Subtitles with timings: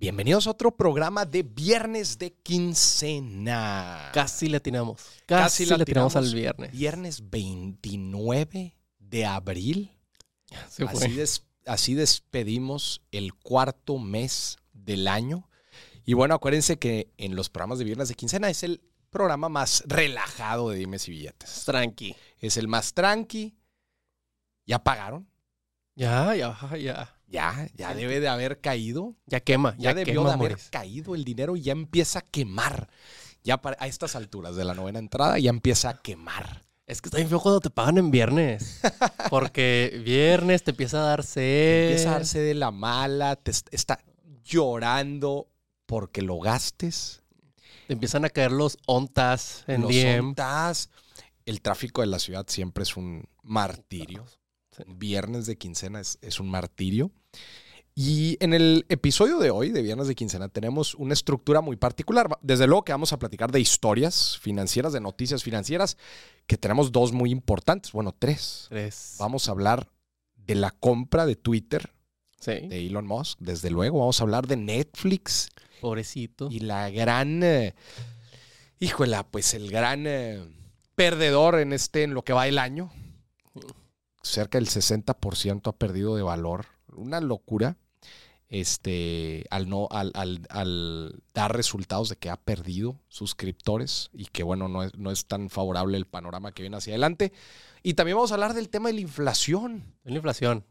[0.00, 4.08] Bienvenidos a otro programa de Viernes de Quincena.
[4.14, 5.02] Casi le atinamos.
[5.26, 6.72] Casi, le atinamos al viernes.
[6.72, 9.90] Viernes 29 de abril.
[10.70, 11.04] Se fue.
[11.04, 15.50] Así, des- así despedimos el cuarto mes del año.
[16.06, 18.80] Y bueno, acuérdense que en los programas de Viernes de Quincena es el
[19.10, 21.64] programa más relajado de Dimes y Billetes.
[21.66, 22.16] Tranqui.
[22.38, 23.54] Es el más tranqui.
[24.64, 25.28] ¿Ya pagaron?
[25.94, 27.14] Ya, ya, ya.
[27.30, 29.14] Ya, ya debe de haber caído.
[29.26, 29.74] Ya quema.
[29.78, 32.88] Ya, Ya, debió quema, de haber caído el dinero y ya empieza a quemar.
[33.44, 36.64] Ya para- a estas alturas de la novena entrada ya empieza a quemar.
[36.86, 38.80] Es que está bien feo cuando te pagan en viernes.
[39.30, 41.90] Porque viernes te empieza a dar sed.
[41.90, 44.00] Empieza a darse de la mala, te est- está
[44.44, 45.48] llorando
[45.86, 47.22] porque lo gastes.
[47.86, 50.20] Te empiezan a caer los ontas en los DM.
[50.30, 50.90] ontas.
[51.46, 54.26] El tráfico de la ciudad siempre es un martirio.
[54.76, 54.82] Sí.
[54.86, 57.10] Viernes de quincena es, es un martirio.
[57.94, 62.28] Y en el episodio de hoy, de Viernes de Quincena, tenemos una estructura muy particular.
[62.40, 65.96] Desde luego que vamos a platicar de historias financieras, de noticias financieras,
[66.46, 68.66] que tenemos dos muy importantes, bueno, tres.
[68.70, 69.16] Tres.
[69.18, 69.88] Vamos a hablar
[70.36, 71.92] de la compra de Twitter
[72.40, 72.52] Sí.
[72.52, 73.98] de Elon Musk, desde luego.
[73.98, 75.50] Vamos a hablar de Netflix
[75.82, 76.48] Pobrecito.
[76.50, 77.74] y la gran, eh,
[78.78, 80.40] híjola, pues el gran eh,
[80.94, 82.90] perdedor en este, en lo que va el año.
[84.22, 86.66] Cerca del 60% ha perdido de valor.
[87.00, 87.76] Una locura.
[88.48, 94.42] Este, al no, al, al- al dar resultados de que ha perdido suscriptores y que
[94.42, 97.32] bueno, no es, no es tan favorable el panorama que viene hacia adelante.
[97.84, 99.84] Y también vamos a hablar del tema de la inflación.
[100.04, 100.64] Es la inflación.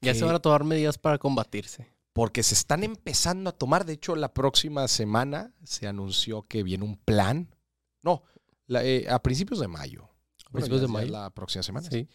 [0.00, 1.86] Ya se van a tomar medidas para combatirse.
[2.12, 3.84] porque se están empezando a tomar.
[3.86, 7.54] De hecho, la próxima semana se anunció que viene un plan.
[8.02, 8.24] No,
[8.66, 10.08] la- eh, a principios de mayo.
[10.46, 11.12] A principios ya- de mayo.
[11.12, 11.88] La próxima semana.
[11.88, 12.08] Sí.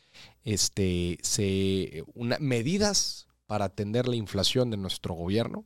[0.43, 5.65] Este, se, una, medidas para atender la inflación de nuestro gobierno.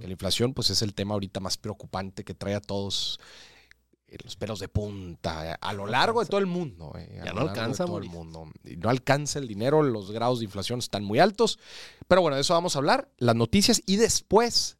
[0.00, 3.18] Que la inflación, pues, es el tema ahorita más preocupante que trae a todos
[4.06, 6.92] eh, los pelos de punta eh, a lo largo de todo el mundo.
[6.98, 8.50] eh, Ya no alcanza, todo el mundo.
[8.64, 11.58] Y no alcanza el dinero, los grados de inflación están muy altos.
[12.06, 14.76] Pero bueno, de eso vamos a hablar, las noticias y después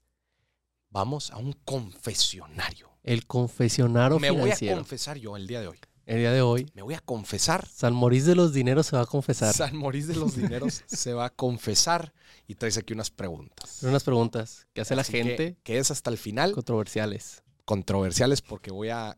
[0.91, 2.91] vamos a un confesionario.
[3.03, 5.79] El confesionario Me voy a confesar yo el día de hoy.
[6.05, 7.67] El día de hoy, Me voy a confesar.
[7.69, 9.55] San Morís de los Dineros se va a confesar.
[9.55, 12.13] San Morís de los Dineros se va a confesar
[12.49, 13.83] y traes aquí unas preguntas.
[13.83, 17.43] Unas preguntas que hace la Así gente que es hasta el final controversiales.
[17.65, 19.17] controversiales porque voy a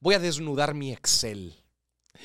[0.00, 1.54] voy a desnudar mi Excel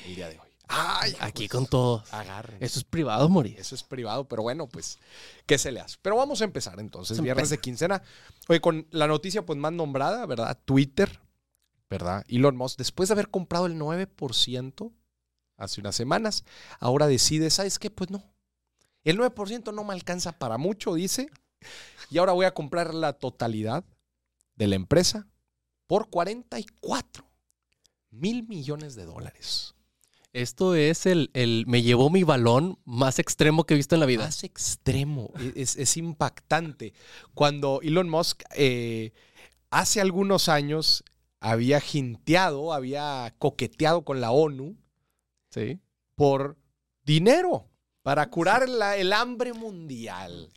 [0.06, 0.48] el día de hoy.
[0.68, 2.12] Ay, Aquí pues, con todos.
[2.14, 2.56] agarren.
[2.62, 3.58] Eso es privado, Morís.
[3.58, 4.98] Eso es privado, pero bueno, pues,
[5.44, 5.96] ¿qué se le hace?
[6.00, 8.02] Pero vamos a empezar entonces, viernes de quincena.
[8.48, 10.58] Oye, con la noticia pues más nombrada, ¿verdad?
[10.64, 11.20] Twitter,
[11.92, 12.24] ¿verdad?
[12.26, 14.92] Elon Musk, después de haber comprado el 9%
[15.58, 16.44] hace unas semanas,
[16.80, 17.90] ahora decide, ¿sabes qué?
[17.90, 18.24] Pues no.
[19.04, 21.28] El 9% no me alcanza para mucho, dice.
[22.08, 23.84] Y ahora voy a comprar la totalidad
[24.54, 25.28] de la empresa
[25.86, 27.30] por 44
[28.10, 29.74] mil millones de dólares.
[30.32, 34.06] Esto es el, el me llevó mi balón más extremo que he visto en la
[34.06, 34.24] vida.
[34.24, 36.94] Más extremo, e- es, es impactante.
[37.34, 39.12] Cuando Elon Musk eh,
[39.68, 41.04] hace algunos años
[41.44, 44.76] había jinteado, había coqueteado con la ONU
[45.50, 45.80] Sí.
[46.14, 46.56] por
[47.04, 47.68] dinero
[48.02, 50.50] para curar la- el hambre mundial.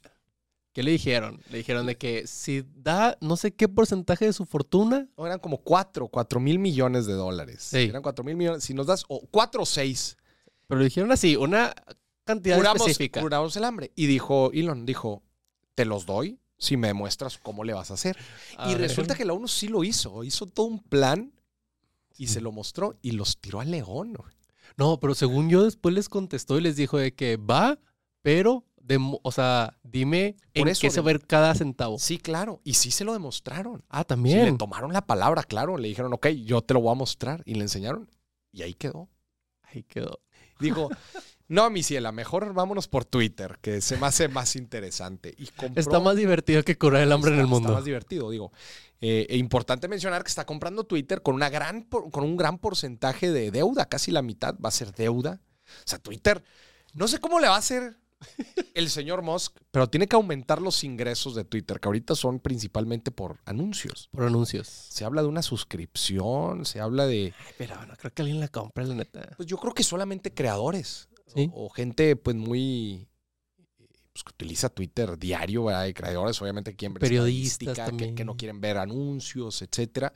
[0.73, 1.41] ¿Qué le dijeron?
[1.49, 5.39] Le dijeron de que si da no sé qué porcentaje de su fortuna, No, eran
[5.39, 7.63] como 4, 4 mil millones de dólares.
[7.63, 7.77] Sí.
[7.89, 8.63] Eran 4 mil millones.
[8.63, 10.17] Si nos das, o 4 o 6,
[10.67, 11.73] pero le dijeron así, una
[12.25, 13.21] cantidad curamos, específica.
[13.21, 13.91] curamos el hambre.
[13.95, 15.23] Y dijo, Elon dijo,
[15.75, 18.17] te los doy si me demuestras cómo le vas a hacer.
[18.57, 18.81] A Y ver.
[18.81, 20.23] resulta que la ONU sí lo hizo.
[20.23, 21.33] Hizo todo un plan
[22.17, 24.13] y se lo mostró y los tiró al león.
[24.77, 27.77] No, pero según yo después les contestó y les dijo de que va,
[28.21, 31.53] pero, demo- o sea, dime Por en eso qué se de- va a ir cada
[31.55, 31.97] centavo.
[31.99, 32.61] Sí, claro.
[32.63, 33.83] Y sí se lo demostraron.
[33.89, 34.57] Ah, Sí, le también.
[34.57, 35.77] tomaron la palabra, claro.
[35.77, 37.41] Le dijeron, ok, yo te lo voy a mostrar.
[37.45, 38.09] Y le enseñaron.
[38.51, 39.09] Y ahí quedó.
[39.63, 40.19] Ahí quedó.
[40.59, 40.89] Dijo,
[41.47, 45.33] no, mi ciela, mejor vámonos por Twitter, que se me hace más interesante.
[45.37, 47.69] Y compró- Está más divertido que curar el hambre en el mundo.
[47.69, 48.51] Está más divertido, digo.
[49.01, 53.31] Eh, e importante mencionar que está comprando Twitter con, una gran, con un gran porcentaje
[53.31, 55.41] de deuda, casi la mitad va a ser deuda.
[55.79, 56.43] O sea, Twitter,
[56.93, 57.97] no sé cómo le va a hacer
[58.73, 63.11] el señor Musk, pero tiene que aumentar los ingresos de Twitter, que ahorita son principalmente
[63.11, 64.09] por anuncios.
[64.11, 64.67] Por anuncios.
[64.67, 68.47] Se habla de una suscripción, se habla de, Ay, pero no creo que alguien la
[68.47, 69.29] compre, la neta.
[69.37, 71.49] pues yo creo que solamente creadores Sí.
[71.53, 73.07] o, o gente pues muy...
[74.13, 75.81] pues, que utiliza Twitter diario, ¿verdad?
[75.81, 80.13] Hay creadores, obviamente, que quieren ver Periodistas que no quieren ver anuncios, etcétera.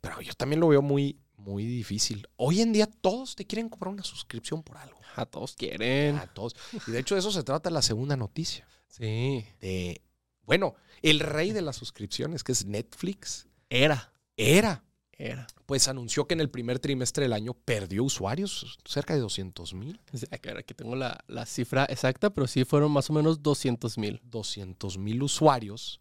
[0.00, 2.26] Pero yo también lo veo muy, muy difícil.
[2.36, 4.98] Hoy en día todos te quieren comprar una suscripción por algo.
[5.16, 6.16] A todos quieren.
[6.16, 6.54] A todos.
[6.86, 8.66] Y de hecho de eso se trata la segunda noticia.
[8.88, 9.44] Sí.
[9.60, 10.00] De
[10.44, 14.12] Bueno, el rey de las suscripciones, que es Netflix, Era.
[14.36, 14.84] era,
[15.22, 15.46] Era.
[15.66, 20.00] pues anunció que en el primer trimestre del año perdió usuarios, cerca de 200 mil.
[20.30, 24.20] Aquí tengo la, la cifra exacta, pero sí fueron más o menos 200 mil.
[24.24, 26.00] 200 mil usuarios,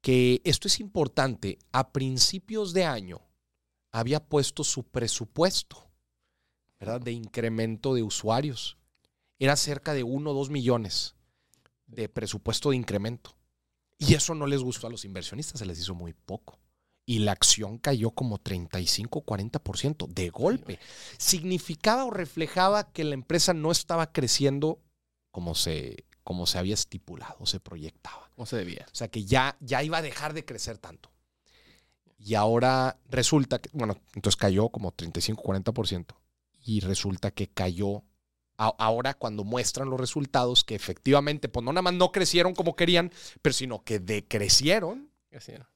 [0.00, 3.20] que esto es importante, a principios de año
[3.92, 5.90] había puesto su presupuesto,
[6.78, 7.00] ¿verdad?
[7.00, 8.78] De incremento de usuarios.
[9.38, 11.14] Era cerca de 1 o 2 millones
[11.86, 13.36] de presupuesto de incremento.
[13.98, 16.59] Y eso no les gustó a los inversionistas, se les hizo muy poco.
[17.10, 20.78] Y la acción cayó como 35-40% de golpe.
[21.18, 24.78] Significaba o reflejaba que la empresa no estaba creciendo
[25.32, 28.30] como se, como se había estipulado, se proyectaba.
[28.36, 28.86] ¿Cómo se debía?
[28.92, 31.10] O sea que ya, ya iba a dejar de crecer tanto.
[32.16, 36.14] Y ahora resulta que, bueno, entonces cayó como 35-40%.
[36.62, 38.04] Y resulta que cayó
[38.56, 43.10] ahora cuando muestran los resultados que efectivamente, pues no nada más no crecieron como querían,
[43.42, 45.68] pero sino que decrecieron, era.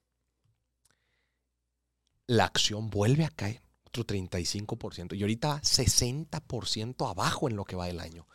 [2.27, 5.17] La acción vuelve a caer otro 35%.
[5.17, 8.27] Y ahorita va 60% abajo en lo que va el año.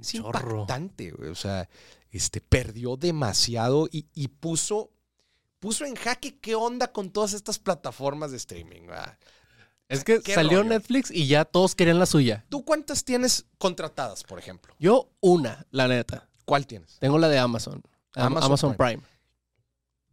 [0.00, 0.60] Es Chorro.
[0.60, 1.30] impactante, güey.
[1.30, 1.68] O sea,
[2.10, 4.90] este, perdió demasiado y, y puso,
[5.58, 8.86] puso en jaque qué onda con todas estas plataformas de streaming.
[8.88, 9.18] ¿verdad?
[9.88, 10.70] Es que ¿Qué salió rollo?
[10.70, 12.44] Netflix y ya todos querían la suya.
[12.48, 14.74] ¿Tú cuántas tienes contratadas, por ejemplo?
[14.78, 16.28] Yo una, la neta.
[16.44, 16.98] ¿Cuál tienes?
[16.98, 17.82] Tengo la de Amazon.
[18.14, 19.02] Am- Amazon Amazon, Prime.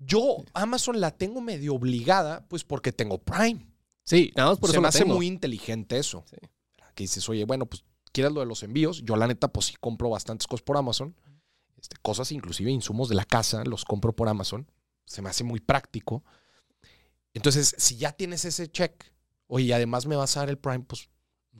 [0.06, 3.68] Yo, Amazon la tengo medio obligada, pues porque tengo Prime.
[4.04, 5.16] Sí, nada más por Se eso me hace tengo.
[5.16, 6.24] muy inteligente eso.
[6.30, 6.38] Sí.
[6.96, 9.02] Que dices, oye, bueno, pues quieres lo de los envíos.
[9.04, 11.16] Yo, la neta, pues sí compro bastantes cosas por Amazon.
[11.78, 14.70] Este, cosas, inclusive insumos de la casa, los compro por Amazon.
[15.06, 16.24] Se me hace muy práctico.
[17.34, 19.04] Entonces, si ya tienes ese check,
[19.48, 21.10] oye, y además me vas a dar el Prime, pues,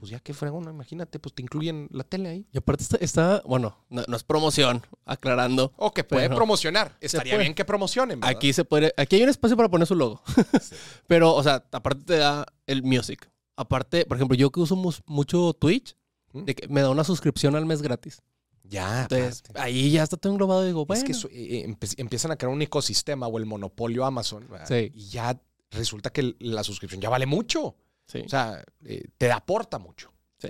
[0.04, 2.46] pues ya que fregón, imagínate, pues te incluyen la tele ahí.
[2.52, 5.72] Y aparte está, está- bueno, no, no es promoción, aclarando.
[5.78, 6.98] O que puede Pero- promocionar.
[7.00, 7.44] Estaría puede.
[7.46, 8.36] bien que promocionen, ¿verdad?
[8.36, 10.22] Aquí se puede, aquí hay un espacio para poner su logo.
[11.08, 13.30] Pero, o sea, aparte te da el music.
[13.56, 15.96] Aparte, por ejemplo, yo que uso mucho Twitch,
[16.34, 16.44] ¿Mm?
[16.44, 18.22] de que me da una suscripción al mes gratis.
[18.64, 19.62] Ya, Entonces, aparte.
[19.62, 20.98] ahí ya está todo englobado digo, bueno.
[21.00, 24.46] Es que eso, eh, eh, empiezan a crear un ecosistema o el monopolio Amazon.
[24.50, 24.68] ¿verdad?
[24.68, 24.92] Sí.
[24.94, 25.40] Y ya
[25.72, 27.78] resulta que la suscripción ya vale mucho.
[28.08, 28.22] Sí.
[28.26, 30.12] O sea, eh, te aporta mucho.
[30.38, 30.50] Sí.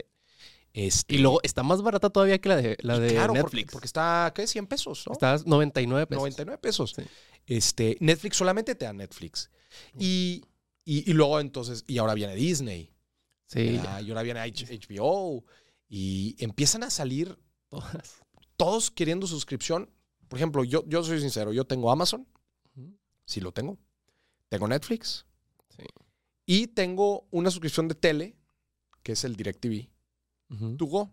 [0.74, 3.72] Este, y luego está más barata todavía que la de, la de claro, Netflix.
[3.72, 4.48] Porque, está, ¿qué?
[4.48, 5.14] 100 pesos, ¿no?
[5.14, 6.22] Está 99 pesos.
[6.22, 6.94] 99 pesos.
[6.96, 7.04] Sí.
[7.46, 9.50] Este, Netflix solamente te da Netflix.
[9.98, 10.44] Y,
[10.86, 12.94] y, y luego entonces, y ahora viene Disney.
[13.48, 13.80] Sí.
[13.80, 15.46] Y ahora viene HBO.
[15.88, 17.38] Y empiezan a salir
[17.70, 18.24] todas.
[18.58, 19.90] todos queriendo suscripción.
[20.28, 22.28] Por ejemplo, yo, yo soy sincero, yo tengo Amazon,
[23.26, 23.78] sí lo tengo.
[24.50, 25.26] Tengo Netflix.
[26.46, 28.36] Y tengo una suscripción de tele,
[29.02, 29.90] que es el DirecTV.
[30.50, 30.78] Ujú.
[30.78, 31.12] Tugo,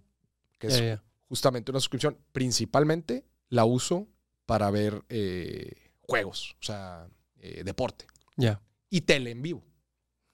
[0.58, 2.18] que es justamente una suscripción.
[2.32, 4.08] Principalmente la uso
[4.46, 8.06] para ver eh, juegos, o sea, eh, deporte.
[8.36, 8.60] Ya.
[8.88, 9.64] Y tele en vivo.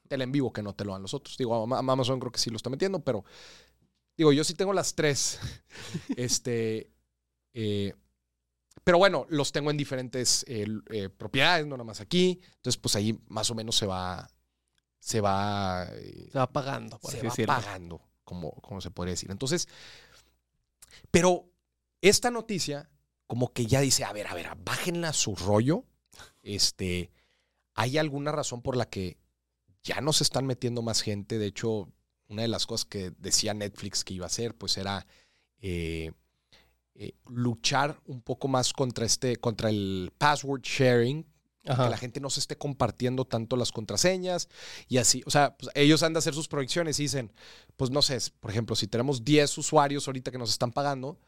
[0.07, 1.37] Tele en vivo que no te lo dan los otros.
[1.37, 3.23] Digo, Ama- Amazon creo que sí lo está metiendo, pero
[4.17, 5.39] digo, yo sí tengo las tres.
[6.17, 6.91] este,
[7.53, 7.93] eh,
[8.83, 12.39] pero bueno, los tengo en diferentes eh, propiedades, no nada más aquí.
[12.55, 14.27] Entonces, pues ahí más o menos se va,
[14.99, 17.53] se va, eh, Se va pagando, por se va decirlo.
[17.53, 19.31] pagando, como, como se podría decir.
[19.31, 19.67] Entonces,
[21.11, 21.49] pero
[22.01, 22.89] esta noticia
[23.27, 25.83] como que ya dice, a ver, a ver, bájenla su rollo.
[26.41, 27.11] Este,
[27.75, 29.17] ¿hay alguna razón por la que
[29.83, 31.37] ya no se están metiendo más gente?
[31.37, 31.91] De hecho,
[32.29, 35.05] una de las cosas que decía Netflix que iba a hacer, pues era
[35.59, 36.13] eh,
[36.95, 41.25] eh, luchar un poco más contra este, contra el password sharing,
[41.73, 41.85] Ajá.
[41.85, 44.49] que la gente no se esté compartiendo tanto las contraseñas
[44.87, 45.23] y así.
[45.25, 47.31] O sea, pues, ellos han de hacer sus proyecciones y dicen,
[47.75, 51.19] pues no sé, por ejemplo, si tenemos 10 usuarios ahorita que nos están pagando,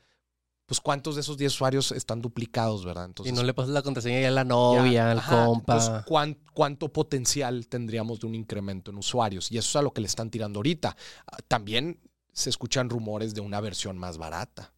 [0.66, 3.06] pues cuántos de esos 10 usuarios están duplicados, ¿verdad?
[3.06, 5.74] Entonces, y no le pasas la contraseña ya a la novia, ya, al ajá, compa.
[5.74, 9.52] entonces, ¿cuán- ¿Cuánto potencial tendríamos de un incremento en usuarios?
[9.52, 10.96] Y eso es a lo que le están tirando ahorita.
[11.26, 12.00] Ah, También
[12.34, 14.72] se escuchan rumores de una versión más barata.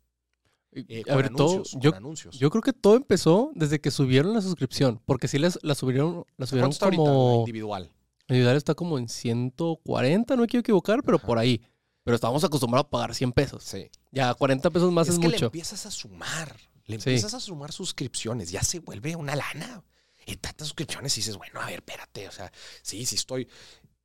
[0.74, 2.38] Eh, a ver, todo, yo, con anuncios.
[2.40, 5.02] yo creo que todo empezó desde que subieron la suscripción.
[5.06, 7.40] Porque sí les, la subieron, la subieron ¿Cuánto está ahorita, como.
[7.40, 7.92] individual?
[8.30, 11.28] Individual está como en 140, no me quiero equivocar, pero Ajá.
[11.28, 11.62] por ahí.
[12.04, 13.64] Pero estábamos acostumbrados a pagar 100 pesos.
[13.64, 13.90] Sí.
[14.12, 15.46] Ya 40 pesos más es, es que le mucho.
[15.48, 17.10] empiezas a sumar, le Sí.
[17.10, 19.84] empiezas a sumar suscripciones, ya se vuelve una lana.
[20.26, 22.52] Y tantas suscripciones y dices, bueno, a ver, espérate, o sea,
[22.84, 23.48] sí, sí estoy.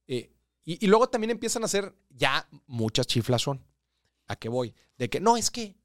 [0.09, 0.31] eh,
[0.65, 3.65] y, y luego también empiezan a hacer ya muchas chiflas son.
[4.27, 4.75] ¿A qué voy?
[4.99, 5.77] De que no, es que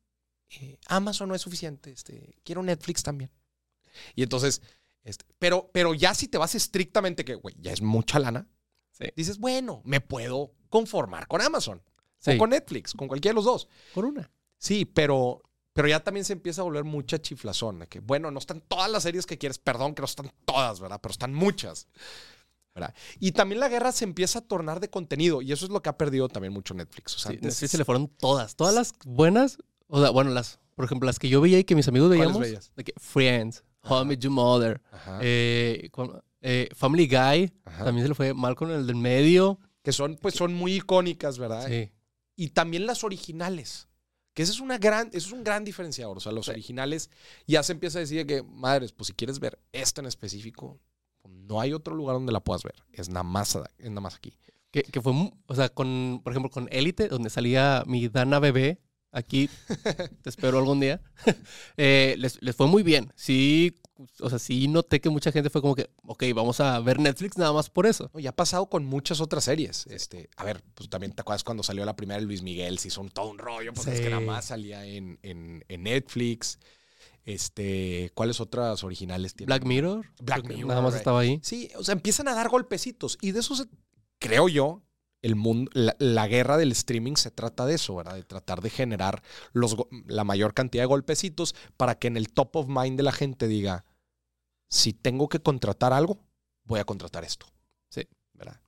[0.60, 3.32] eh, Amazon no es suficiente, este, quiero Netflix también.
[4.16, 4.62] Y entonces,
[5.04, 8.48] este, pero, pero ya si te vas estrictamente que, güey, ya es mucha lana,
[8.92, 9.06] Sí.
[9.16, 11.82] dices, bueno, me puedo conformar con Amazon
[12.20, 13.68] Sí, o con Netflix, con cualquiera de los dos.
[13.94, 14.32] por una.
[14.58, 15.42] Sí, pero,
[15.74, 17.80] Pero ya también se empieza a volver mucha chiflazón.
[17.80, 20.82] De que, bueno, no están todas las series que quieres, perdón que no están todas,
[20.82, 21.00] ¿verdad?
[21.02, 21.88] Pero están muchas.
[22.76, 22.94] ¿verdad?
[23.22, 25.42] Y también la guerra se empieza a tornar de contenido.
[25.42, 27.16] Y eso es lo que ha perdido también mucho Netflix.
[27.16, 28.58] O sea, Sí, antes- Netflix se le fueron todas.
[28.58, 29.60] Todas las buenas.
[29.94, 32.38] O sea, bueno, las, por ejemplo, las que yo veía y que mis amigos ¿Cuáles
[32.40, 32.72] veíamos.
[32.76, 33.64] De que Friends,
[34.06, 34.82] Met Your Mother,
[35.22, 37.52] eh, con- eh, Family Guy.
[37.66, 37.86] ajá.
[37.86, 39.60] También se le fue mal con el del medio.
[39.84, 41.68] Que son, pues, son muy icónicas, ¿verdad?
[41.68, 41.92] Sí.
[42.38, 43.88] y también las originales.
[44.34, 46.18] Que ese es, una gran, eso es un gran diferenciador.
[46.18, 46.52] O sea, los Sí.
[46.52, 47.10] originales
[47.46, 50.80] ya se empieza a decir que, madres, pues si quieres ver esta en específico,
[51.28, 52.76] no hay otro lugar donde la puedas ver.
[52.94, 54.34] Es nada más, es nada más aquí.
[54.72, 55.14] Que, que fue,
[55.46, 58.80] o sea, con, por ejemplo, con Élite, donde salía mi Dana bebé,
[59.12, 59.50] aquí,
[60.22, 61.02] te espero algún día,
[61.78, 63.12] eh, les, les fue muy bien.
[63.16, 63.76] Sí,
[64.20, 67.38] o sea, sí noté que mucha gente fue como que, ok, vamos a ver Netflix
[67.38, 68.10] nada más por eso.
[68.18, 69.86] Y ha pasado con muchas otras series.
[69.88, 72.88] Este, a ver, pues también te acuerdas cuando salió la primera de Luis Miguel, se
[72.88, 76.58] hizo un, todo un rollo, porque es que nada más salía en, en- en Netflix.
[77.24, 79.48] Este, ¿cuáles otras originales tiene?
[79.48, 81.00] Black Mirror, Black Mirror, nada más right.
[81.02, 81.40] estaba ahí.
[81.44, 83.18] Sí, o sea, empiezan a dar golpecitos.
[83.22, 83.68] Y de eso se-
[84.18, 84.82] creo yo,
[85.22, 88.16] el mundo, la, la guerra del streaming se trata de eso, ¿verdad?
[88.16, 89.22] De tratar de generar
[89.54, 89.76] los,
[90.08, 93.48] la mayor cantidad de golpecitos para que en el top of mind de la gente
[93.48, 93.86] diga,
[94.70, 96.20] si tengo que contratar algo,
[96.64, 97.46] voy a contratar esto.
[97.90, 98.08] Sí.
[98.34, 98.60] ¿Verdad?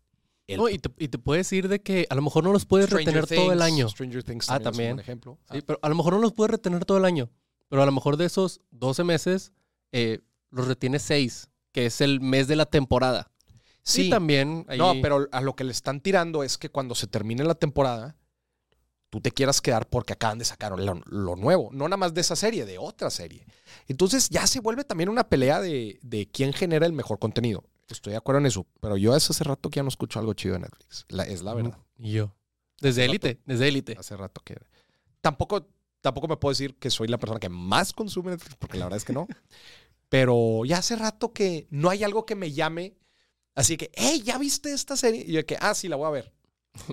[0.48, 2.65] El- No, y, te, y te puedes decir de que a lo mejor no los
[2.65, 3.88] puedes Stranger retener todo el año.
[3.89, 5.39] Stranger Things Ah, también, es un ejemplo.
[5.51, 7.29] Sí, Ah, pero a lo mejor no los puedes retener todo el año.
[7.69, 9.53] Pero a lo mejor de esos 12 meses,
[9.91, 10.19] eh,
[10.51, 13.31] los retienes 6, que es el mes de la temporada.
[13.83, 16.95] Sí, Y también ahí- No, pero a lo que le están tirando es que cuando
[16.95, 18.15] se termine la temporada,
[19.09, 21.69] tú te quieras quedar porque acaban de sacar lo, lo nuevo.
[21.71, 23.45] No nada más de esa serie, de otra serie.
[23.87, 27.63] Entonces ya se vuelve también una pelea de, de quién genera el mejor contenido.
[27.89, 30.33] Estoy de acuerdo en eso, pero yo hace hace rato que ya no escucho algo
[30.33, 31.05] chido de Netflix.
[31.09, 31.77] La- es la verdad.
[31.99, 32.33] Y yo.
[32.81, 33.95] Desde élite, desde élite.
[33.99, 34.57] Hace rato que...
[35.21, 35.67] Tampoco,
[36.01, 38.97] tampoco me puedo decir que soy la persona que más consume Netflix, porque la verdad
[38.97, 39.27] es que no.
[40.09, 42.95] Pero ya hace rato que no hay algo que me llame.
[43.55, 45.24] Así que, hey, ¿ya viste esta serie?
[45.25, 46.33] Y yo que, ah, sí, la voy a ver.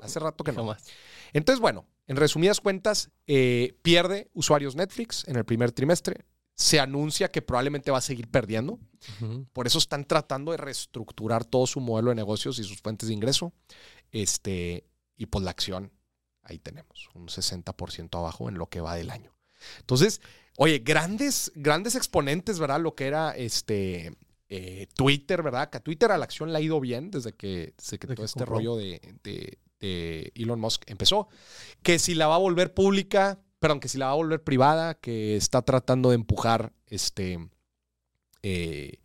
[0.02, 0.62] Hace rato que no.
[0.62, 0.85] Jamás.
[1.33, 6.26] Entonces, bueno, en resumidas cuentas, eh, pierde usuarios Netflix en el primer trimestre.
[6.55, 8.79] Se anuncia que probablemente va a seguir perdiendo.
[9.55, 13.14] Por eso están tratando de reestructurar todo su modelo de negocios y sus fuentes de
[13.14, 13.55] ingreso.
[14.11, 14.85] Este,
[15.17, 15.90] y pues la acción,
[16.43, 19.33] ahí tenemos, un 60% abajo en lo que va del año.
[19.79, 20.21] Entonces,
[20.59, 22.81] oye, grandes, grandes exponentes, ¿verdad?
[22.81, 24.14] Lo que era este
[24.50, 25.71] eh, Twitter, ¿verdad?
[25.71, 28.14] Que a Twitter a la acción le ha ido bien desde que, desde que Desde
[28.16, 28.57] todo que este compró.
[28.57, 31.28] rollo de, de- de Elon Musk empezó.
[31.83, 34.95] Que si la va a volver pública, perdón, que si la va a volver privada,
[34.95, 37.38] que está tratando de empujar este
[38.42, 38.99] eh,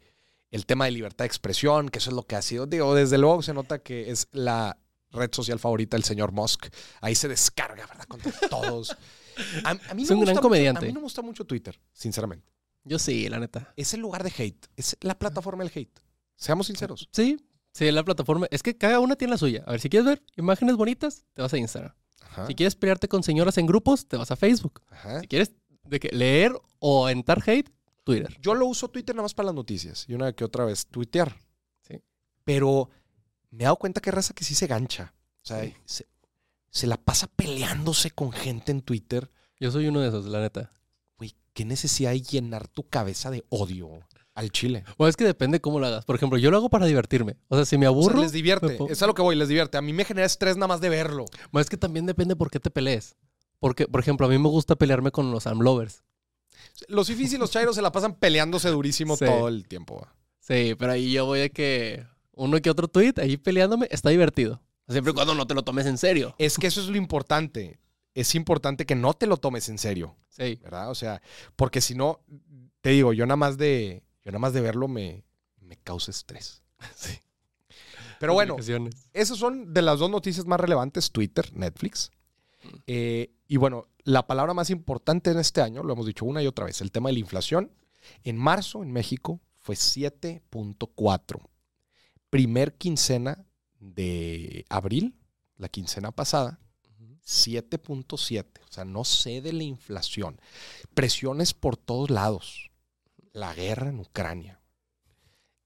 [0.52, 2.66] el tema de libertad de expresión, que eso es lo que ha sido.
[2.66, 4.78] Digo, desde luego se nota que es la
[5.12, 6.68] red social favorita del señor Musk.
[7.02, 8.06] Ahí se descarga, ¿verdad?
[8.08, 8.96] Contra todos.
[9.66, 10.86] A, a mí Es me un gusta gran mucho- comediante.
[10.86, 12.50] a mí no me gusta mucho Twitter, sinceramente.
[12.86, 13.74] Yo sí, la neta.
[13.75, 14.68] Es el lugar de hate.
[14.77, 16.00] Es la plataforma del hate.
[16.36, 17.10] Seamos sinceros.
[17.12, 17.38] Sí,
[17.72, 18.48] sí, la plataforma.
[18.51, 19.63] Es que cada una tiene la suya.
[19.68, 21.94] A ver, si quieres ver imágenes bonitas, te vas a Instagram.
[22.22, 22.48] Ajá.
[22.48, 24.82] Si quieres pelearte con señoras en grupos, te vas a Facebook.
[24.89, 25.20] Ajá.
[25.22, 25.51] Si quieres
[25.84, 27.70] de que leer o entrar hate,
[28.04, 28.38] Twitter.
[28.39, 31.39] Yo lo uso Twitter nada más para las noticias y una que otra vez tuitear.
[31.82, 32.00] Sí.
[32.44, 32.89] Pero
[33.50, 35.13] me he dado cuenta que raza que sí se gancha.
[35.42, 35.74] O sea, Sí.
[35.86, 36.08] se,
[36.70, 39.32] se la pasa peleándose con gente en Twitter.
[39.60, 40.72] Yo soy uno de esos, la neta.
[41.56, 43.90] ¿Qué necesidad hay llenar tu cabeza de odio
[44.36, 44.84] al chile?
[45.00, 46.06] Bueno, es que depende cómo lo hagas.
[46.06, 47.38] Por ejemplo, yo lo hago para divertirme.
[47.48, 48.78] O sea, si me O sea, aburro, les divierte.
[48.90, 49.78] Es a lo que voy, les divierte.
[49.78, 51.26] A mí me genera estrés nada más de verlo.
[51.52, 53.16] bueno, es que también depende por qué te pelees.
[53.60, 56.04] Porque, por ejemplo, a mí me gusta pelearme con los amlovers.
[56.90, 59.26] Los fifis y los chairos se la pasan peleándose durísimo Sí.
[59.26, 60.06] todo el tiempo.
[60.40, 64.62] Sí, pero ahí yo voy de que uno que otro tweet ahí peleándome está divertido.
[64.90, 66.36] Siempre y cuando no te lo tomes en serio.
[66.38, 67.80] Es que eso es lo importante.
[68.16, 70.16] Es importante que no te lo tomes en serio.
[70.30, 70.60] Sí.
[70.64, 70.90] ¿verdad?
[70.90, 71.22] O sea,
[71.56, 72.22] porque si no,
[72.82, 75.24] te digo, yo nada más de, yo nada más de verlo me,
[75.62, 76.64] me causa estrés.
[76.96, 77.20] Sí.
[78.20, 78.56] Pero bueno,
[79.14, 82.12] esas son de las dos noticias más relevantes, Twitter, Netflix.
[82.88, 86.48] Eh, y bueno, la palabra más importante en este año, lo hemos dicho una y
[86.48, 87.72] otra vez, el tema de la inflación.
[88.24, 91.42] En marzo en México fue 7.4.
[92.30, 93.46] Primer quincena
[93.80, 95.16] de abril,
[95.58, 96.60] la quincena pasada,
[97.25, 98.62] 7.7.
[98.70, 100.39] O sea, no cede la inflación.
[100.94, 102.70] Presiones por todos lados.
[103.34, 104.62] La guerra en Ucrania.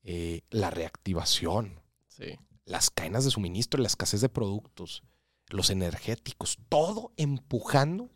[0.03, 1.81] eh, la reactivación.
[2.07, 2.39] Sí.
[2.65, 5.03] Las cadenas de suministro, la escasez de productos.
[5.49, 6.57] Los energéticos.
[6.69, 8.09] Todo empujando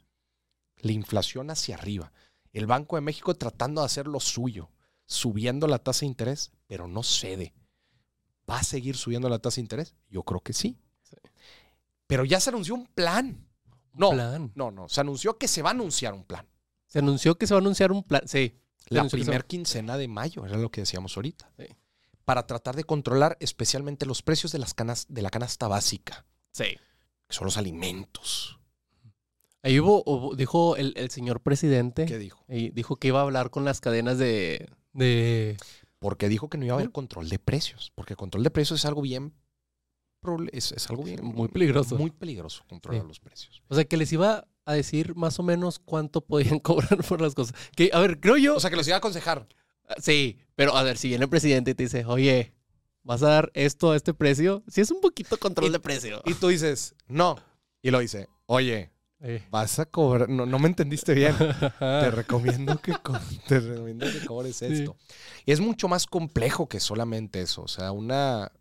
[0.78, 2.12] la inflación hacia arriba.
[2.52, 4.70] El Banco de México tratando de hacer lo suyo.
[5.06, 7.54] Subiendo la tasa de interés, pero no cede.
[8.50, 9.94] ¿Va a seguir subiendo la tasa de interés?
[10.10, 10.78] Yo creo que sí.
[12.14, 13.48] Pero ya se anunció un plan.
[13.94, 14.52] No, Plan.
[14.56, 14.88] no, no.
[14.90, 16.48] Se anunció que se va a anunciar un plan.
[16.88, 18.22] Se anunció que se va a anunciar un plan.
[18.28, 18.60] Sí.
[18.90, 21.52] La primera quincena de mayo, era lo que decíamos ahorita.
[21.58, 21.66] Sí.
[22.26, 26.66] Para tratar de controlar especialmente los precios de, las canas, de la canasta básica, Sí.
[27.28, 28.60] que son los alimentos.
[29.62, 32.06] Ahí hubo, hubo- dijo el, el señor presidente.
[32.06, 32.44] ¿Qué dijo?
[32.50, 34.70] y dijo que iba a hablar con las cadenas de.
[34.94, 35.58] de
[36.00, 37.92] Porque dijo que no iba a haber control de precios.
[37.96, 39.34] Porque control de precios es algo bien.
[40.52, 41.24] Es, es algo bien.
[41.24, 41.96] Muy peligroso.
[41.98, 43.08] Muy peligroso controlar Sí.
[43.08, 43.62] los precios.
[43.68, 47.36] o sea, que les iba a decir más o menos cuánto podían cobrar por las
[47.36, 47.56] cosas.
[47.76, 48.56] Que, a ver, creo yo.
[48.56, 49.48] O sea, que los iba a aconsejar.
[49.98, 52.54] sí, pero a ver, si viene el presidente y te dice, oye,
[53.04, 54.64] ¿vas a dar esto a este precio?
[54.68, 56.22] Sí, es un poquito control de precio.
[56.26, 57.36] Y tú dices, no.
[57.82, 59.42] Y lo dice, oye, Eh.
[59.52, 60.30] vas a cobrar.
[60.30, 61.36] No, no me entendiste bien.
[61.80, 64.66] Te recomiendo que, co- te recomiendo que cobres Sí.
[64.66, 64.96] esto.
[65.46, 67.64] Y es mucho más complejo que solamente eso.
[67.64, 68.52] O sea, una,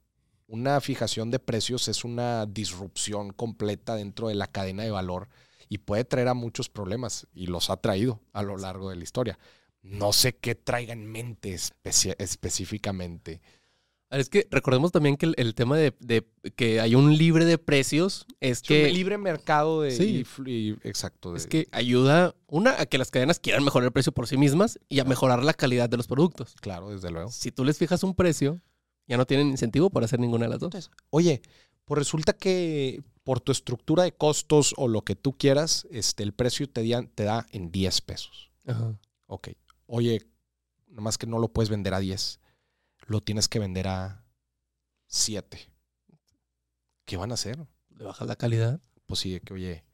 [0.46, 5.28] una fijación de precios es una disrupción completa dentro de la cadena de valor
[5.68, 9.04] y puede traer a muchos problemas y los ha traído a lo largo de la
[9.04, 9.38] historia.
[9.82, 11.56] No sé qué traiga en mente
[12.18, 13.40] específicamente.
[14.10, 17.16] A ver, Es que recordemos también que el, el tema de, de que hay un
[17.16, 19.90] libre de precios es que, un libre mercado de...
[19.90, 20.18] Sí.
[20.18, 21.32] y flu- y- exacto.
[21.32, 24.36] de- es que ayuda, una, a que las cadenas quieran mejorar el precio por sí
[24.36, 26.54] mismas y a mejorar la calidad de los productos.
[26.60, 27.30] Claro, desde luego.
[27.30, 28.60] Si tú les fijas un precio,
[29.12, 30.90] ya no tienen incentivo para hacer ninguna de las dos.
[31.10, 31.42] Oye,
[31.84, 36.32] pues resulta que por tu estructura de costos o lo que tú quieras, este, el
[36.32, 38.50] precio te, dia- te da en 10 pesos.
[38.66, 38.98] Ajá.
[39.26, 39.48] Ok.
[39.86, 40.26] Oye,
[40.88, 42.40] nomás que no lo puedes vender a 10.
[43.06, 44.24] Lo tienes que vender a
[45.08, 45.68] 7.
[47.04, 47.58] ¿Qué van a hacer?
[47.96, 48.80] Le bajas la calidad.
[49.06, 49.84] Pues sí, que, oye,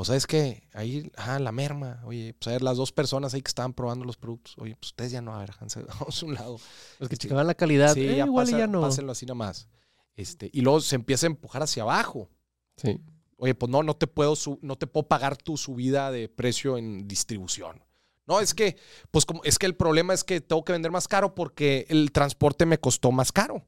[0.00, 2.00] pues sabes que ahí, ah, la merma.
[2.06, 4.54] Oye, pues a ver, las dos personas ahí que estaban probando los productos.
[4.58, 5.50] Oye, pues ustedes ya no, a ver,
[6.00, 6.58] vamos a un lado.
[6.98, 8.80] Los que checaban la calidad, Sí, eh, ya igual pasa- ya no.
[8.80, 9.68] pásenlo así nomás.
[10.16, 12.30] Este, y luego se empieza a empujar hacia abajo.
[12.76, 12.98] Sí.
[13.36, 16.78] Oye, pues no, no te puedo, su- no te puedo pagar tu subida de precio
[16.78, 17.84] en distribución.
[18.26, 18.76] No, es que,
[19.10, 22.12] pues como, es que el problema es que tengo que vender más caro porque el
[22.12, 23.66] transporte me costó más caro.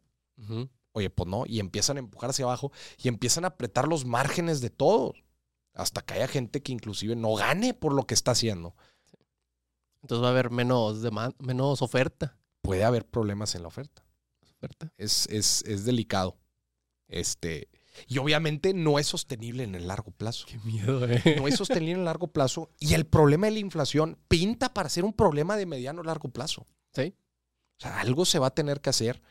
[0.93, 2.71] Oye, pues no, y empiezan a empujar hacia abajo
[3.03, 5.23] y empiezan a apretar los márgenes de todos.
[5.75, 8.75] Hasta que haya gente que inclusive no gane por lo que está haciendo.
[10.03, 12.37] Entonces va a haber menos demanda, menos oferta.
[12.61, 14.05] Puede haber problemas en la oferta.
[14.57, 14.93] oferta.
[14.99, 16.37] Es, es, es delicado.
[17.09, 17.69] Este,
[18.07, 20.47] y obviamente no es sostenible en el largo plazo.
[20.47, 21.37] Qué miedo, eh.
[21.39, 24.89] no es sostenible en el largo plazo y el problema de la inflación pinta para
[24.89, 26.67] ser un problema de mediano o largo plazo.
[26.95, 27.15] Sí.
[27.79, 29.23] O sea, algo se va a tener que hacer.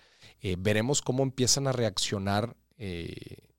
[0.41, 3.49] Eh, veremos cómo empiezan a reaccionar, eh,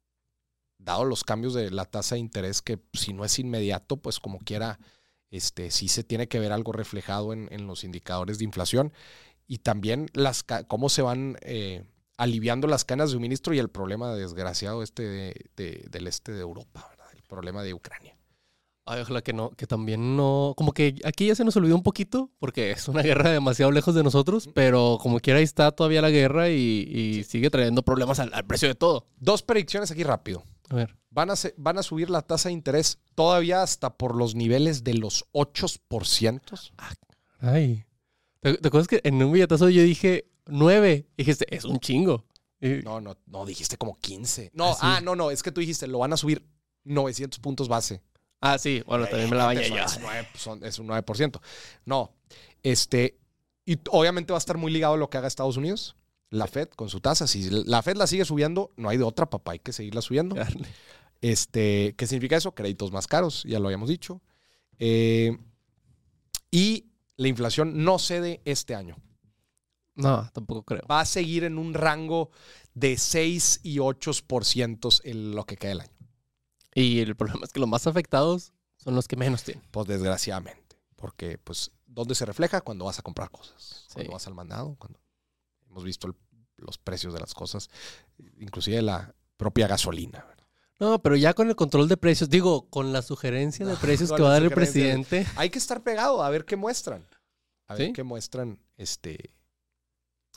[0.84, 4.38] dado los cambios de la tasa de interés, que si no es inmediato, pues como
[4.38, 4.78] quiera,
[5.30, 8.92] este, sí se tiene que ver algo reflejado en, en los indicadores de inflación.
[9.46, 11.84] Y también las, cómo se van eh,
[12.16, 16.40] aliviando las cadenas de suministro y el problema desgraciado este de- de- del este de
[16.40, 17.06] Europa, ¿verdad?
[17.14, 18.16] el problema de Ucrania.
[18.84, 20.54] Ay, ojalá que no, que también no.
[20.56, 23.94] Como que aquí ya se nos olvidó un poquito, porque es una guerra demasiado lejos
[23.94, 28.18] de nosotros, pero como quiera ahí está todavía la guerra y, y sigue trayendo problemas
[28.18, 29.06] al, al precio de todo.
[29.20, 30.42] Dos predicciones aquí rápido.
[30.72, 30.96] A ver.
[31.10, 34.82] Van a, se- van a subir la tasa de interés todavía hasta por los niveles
[34.84, 36.70] de los 8%.
[37.40, 37.84] Ay.
[38.40, 41.06] ¿Te, te acuerdas que en un billetazo yo dije nueve?
[41.16, 42.24] Y dijiste, es un chingo.
[42.60, 44.50] Y- No, no, no, dijiste como 15.
[44.54, 44.80] No, Ah, sí.
[44.82, 46.42] ah, no, no, es que tú dijiste, lo van a subir
[46.84, 48.00] 900 puntos base.
[48.40, 49.76] Ah, sí, bueno, también me la bañé yo.
[49.84, 49.98] Es,
[50.40, 51.40] son- es un 9%.
[51.84, 52.14] No,
[52.62, 53.18] este,
[53.66, 55.96] y obviamente va a estar muy ligado a lo que haga Estados Unidos.
[56.32, 57.26] La Fed con su tasa.
[57.26, 60.34] Si la Fed la sigue subiendo, no hay de otra, papá, hay que seguirla subiendo.
[61.20, 62.52] Este, ¿Qué significa eso?
[62.54, 64.20] Créditos más caros, ya lo habíamos dicho.
[64.78, 65.38] Eh,
[66.50, 68.96] y la inflación no cede este año.
[69.94, 70.82] No, tampoco creo.
[70.90, 72.30] Va a seguir en un rango
[72.74, 75.92] de 6 y 8% en lo que queda del año.
[76.74, 79.62] Y el problema es que los más afectados son los que menos tienen.
[79.70, 80.76] Pues desgraciadamente.
[80.96, 82.62] Porque, pues, ¿dónde se refleja?
[82.62, 83.86] Cuando vas a comprar cosas.
[83.92, 84.14] Cuando Sí.
[84.14, 84.76] vas al mandado.
[84.78, 84.98] Cuando
[85.72, 86.14] hemos visto el-
[86.58, 87.68] los precios de las cosas.
[88.38, 90.24] Inclusive la propia gasolina.
[90.28, 90.46] ¿verdad?
[90.78, 93.74] No, pero ya con el control de precios, digo, con la sugerencia de
[94.08, 95.26] precios que va a dar el presidente.
[95.36, 97.04] Hay que estar pegado a ver qué muestran.
[97.66, 97.92] A ver Sí.
[97.94, 99.34] qué muestran, este,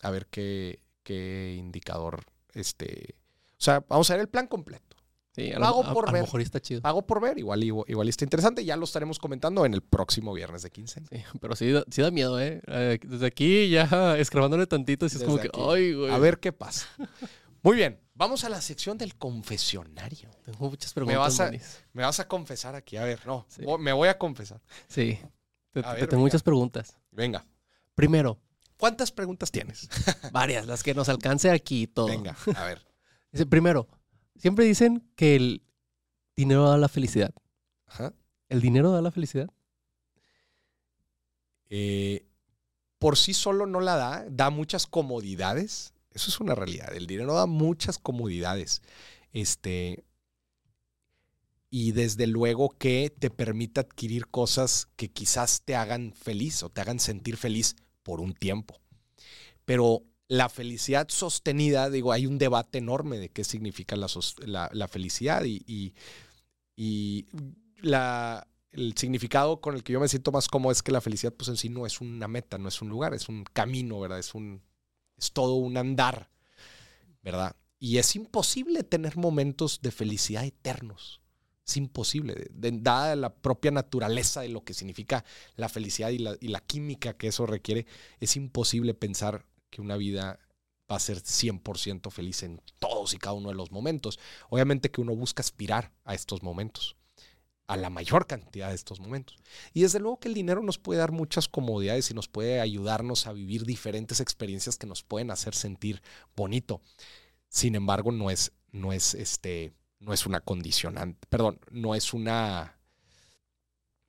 [0.02, 3.15] a ver qué, qué indicador, este,
[3.52, 4.94] o sea, vamos a ver el plan completo.
[5.36, 6.21] Sí, a, Pago lo, a- por a lo ver.
[6.24, 6.82] mejor está chido.
[6.82, 8.63] Pago por ver, igual, igual, está interesante.
[8.63, 11.02] Ya lo estaremos comentando en el próximo viernes de 15.
[11.10, 12.62] Sí, pero sí, da- sí da miedo, ¿eh?
[12.67, 13.84] Eh, Desde aquí ya
[14.17, 16.10] escrabándole tantito, sí es como que, ay, güey.
[16.12, 16.88] A ver qué pasa.
[17.62, 20.30] Muy bien, vamos a la sección del confesionario.
[20.45, 21.19] Tengo muchas Me preguntas.
[21.19, 21.84] vas a- Manis.
[21.93, 23.62] Me vas a confesar aquí, a ver, no, Sí.
[23.80, 24.62] me voy a confesar.
[24.88, 25.19] Sí,
[25.71, 26.17] te, A te ver, tengo venga.
[26.19, 26.98] muchas preguntas.
[27.12, 27.45] Venga,
[27.93, 28.39] Primero,
[28.78, 29.88] ¿cuántas preguntas tienes?
[30.32, 32.08] varias, las que nos alcance aquí todo.
[32.08, 32.86] Venga, a ver.
[33.50, 33.88] Primero,
[34.38, 35.63] siempre dicen que el
[36.36, 37.34] dinero da la felicidad.
[37.88, 38.13] Ajá.
[38.50, 39.50] ¿El dinero da la felicidad?
[41.69, 42.26] eh,
[43.00, 45.93] por sí solo no la da, da muchas comodidades.
[46.12, 46.95] Eso es una realidad.
[46.95, 48.82] El dinero da muchas comodidades.
[49.34, 50.06] Este,
[51.69, 56.82] y desde luego que te permite adquirir cosas que quizás te hagan feliz o te
[56.82, 58.80] hagan sentir feliz por un tiempo.
[59.65, 65.93] Pero la felicidad sostenida, digo, hay un debate enorme de qué significa la, felicidad y,
[66.75, 67.25] y,
[67.81, 71.33] la, el significado con el que yo me siento más cómodo es que la felicidad
[71.33, 74.19] pues en sí no es una meta, no es un lugar, es un camino, ¿verdad?
[74.19, 74.61] Es, un,
[75.17, 76.29] es todo un andar,
[77.21, 77.55] ¿verdad?
[77.79, 81.21] Y es imposible tener momentos de felicidad eternos.
[81.67, 86.49] Es imposible, dada la propia naturaleza de lo que significa la felicidad y la, y
[86.49, 87.88] la, química que eso requiere,
[88.19, 90.39] es imposible pensar que una vida
[90.89, 94.19] va a ser 100% feliz en todos y cada uno de los momentos.
[94.49, 96.95] Obviamente que uno busca aspirar a estos momentos,
[97.67, 99.38] a la mayor cantidad de estos momentos.
[99.73, 103.28] Y desde luego que el dinero nos puede dar muchas comodidades y nos puede ayudarnos
[103.28, 106.01] a vivir diferentes experiencias que nos pueden hacer sentir
[106.36, 106.82] bonito.
[107.49, 109.73] Sin embargo, no es, no es este
[110.06, 112.78] no es una condicionante, perdón, no es una,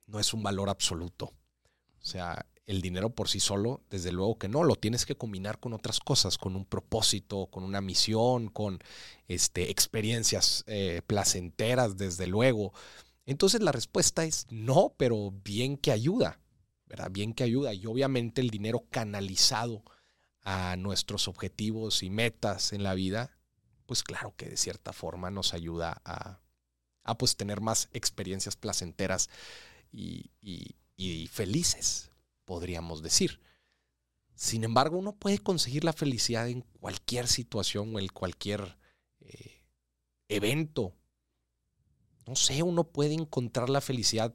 [0.05, 1.33] no es un valor absoluto.
[1.99, 5.59] O sea, el dinero por sí solo, desde luego que no, lo tienes que combinar
[5.59, 8.79] con otras cosas, con un propósito, con una misión, con
[9.27, 12.73] este, experiencias eh, placenteras, desde luego.
[13.25, 16.39] Entonces la respuesta es no, pero bien que ayuda,
[16.85, 17.09] ¿verdad?
[17.11, 17.73] Bien que ayuda.
[17.73, 19.83] Y obviamente el dinero canalizado
[20.41, 23.37] a nuestros objetivos y metas en la vida
[23.87, 26.39] pues claro que de cierta forma nos ayuda a,
[27.17, 29.29] pues tener más experiencias placenteras
[29.91, 30.29] y,
[31.31, 32.11] felices,
[32.47, 33.41] podríamos decir.
[34.33, 38.77] Sin embargo, uno puede conseguir la felicidad en cualquier situación o en cualquier
[39.19, 39.65] eh,
[40.29, 40.95] evento.
[42.25, 44.33] No sé, uno puede encontrar la felicidad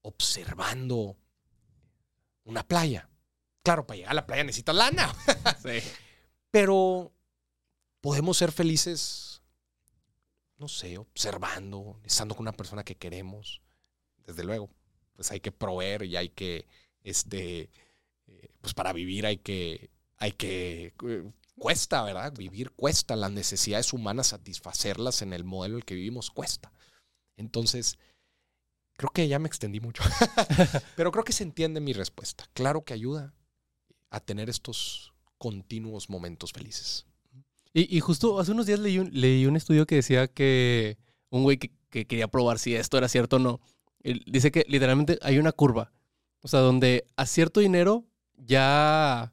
[0.00, 1.18] observando
[2.44, 3.10] una playa.
[3.62, 5.14] Claro, para llegar a la playa necesitas lana.
[5.62, 5.86] sí.
[6.50, 7.12] Pero
[8.00, 9.42] podemos ser felices,
[10.56, 13.60] no sé, observando, estando con una persona que queremos.
[14.26, 14.70] Desde luego,
[15.14, 16.66] pues hay que proveer y hay que,
[17.02, 17.70] este,
[18.26, 22.32] eh, pues para vivir hay que, hay que, eh, cuesta, ¿verdad?
[22.36, 26.72] Vivir cuesta, las necesidades humanas, satisfacerlas en el modelo en el que vivimos cuesta.
[27.36, 27.98] Entonces,
[28.96, 30.02] creo que ya me extendí mucho,
[30.96, 32.48] pero creo que se entiende mi respuesta.
[32.52, 33.34] Claro que ayuda
[34.10, 37.06] a tener estos continuos momentos felices.
[37.72, 40.98] Y, justo hace unos días leí un, leí un estudio que decía que
[41.30, 43.60] un güey que, quería probar si esto era cierto o no.
[44.26, 45.92] dice que literalmente hay una curva.
[46.42, 48.04] O sea, donde a cierto dinero
[48.36, 49.32] ya.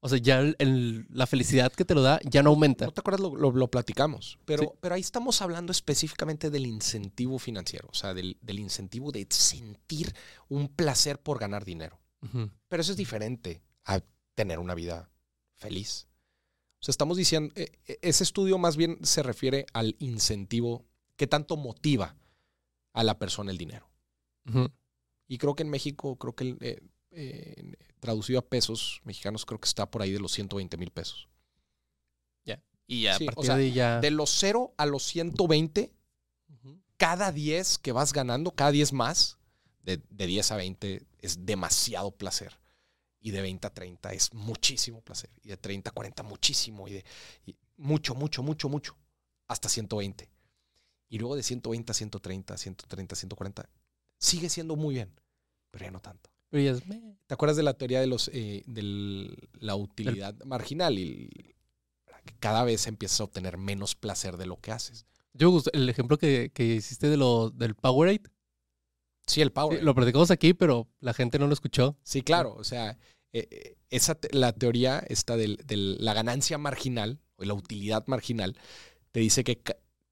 [0.00, 2.84] O sea, ya la felicidad que te lo da ya no aumenta.
[2.84, 3.20] ¿No te acuerdas?
[3.20, 4.38] Lo, platicamos.
[4.44, 7.88] Pero, pero ahí estamos hablando específicamente del incentivo financiero.
[7.90, 10.14] O sea, del, incentivo de sentir
[10.48, 11.98] un placer por ganar dinero.
[12.68, 14.00] Pero eso es diferente a
[14.34, 15.10] tener una vida
[15.54, 16.06] feliz
[16.90, 20.84] estamos diciendo, e, e, ese estudio más bien se refiere al incentivo
[21.16, 22.16] que tanto motiva
[22.92, 23.88] a la persona el dinero.
[25.28, 29.68] Y creo que en México, creo que eh, eh, traducido a pesos mexicanos, creo que
[29.68, 31.28] está por ahí de los 120 mil pesos.
[32.44, 32.62] Ya.
[32.86, 34.00] Y ya, a partir de ya.
[34.00, 35.92] De los 0 a los 120,
[36.96, 39.38] cada 10 que vas ganando, cada 10 más,
[39.82, 42.58] de, de 10 a 20, es demasiado placer
[43.26, 45.30] y de 20 a 30 es muchísimo placer.
[45.42, 46.86] Y de 30 a 40 muchísimo.
[46.86, 47.04] Y de
[47.76, 48.96] mucho, mucho, mucho, mucho.
[49.48, 50.30] Hasta 120.
[51.08, 53.68] Y luego de 120 a 130, 130, 140,
[54.18, 55.12] sigue siendo muy bien,
[55.70, 56.30] pero ya no tanto.
[56.50, 60.98] ¿Te acuerdas de la teoría de los eh, de la utilidad marginal?
[60.98, 61.54] Y
[62.38, 65.06] cada vez empiezas a obtener menos placer de lo que haces.
[65.34, 68.22] Yo, el ejemplo que, que hiciste de lo, del Powerade.
[69.26, 69.84] Sí, el Powerade.
[69.84, 71.98] lo platicamos aquí, pero la gente no lo escuchó.
[72.02, 72.54] Sí, claro.
[72.54, 72.96] O sea,
[73.32, 78.56] eh, eh, esa, la teoría esta de, la ganancia marginal o la utilidad marginal
[79.12, 79.62] te dice que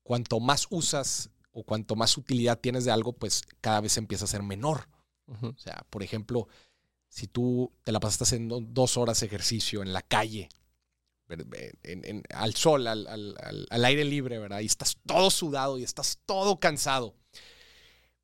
[0.03, 4.29] cuanto más usas o cuanto más utilidad tienes de algo, pues cada vez empieza a
[4.29, 4.88] ser menor.
[5.27, 6.49] O sea, por ejemplo,
[7.09, 10.51] si tú te la pasas haciendo dos horas de ejercicio en la calle,
[12.35, 14.61] al sol, al, al, aire libre, ¿verdad?
[14.61, 17.14] Y estás todo sudado y estás todo cansado.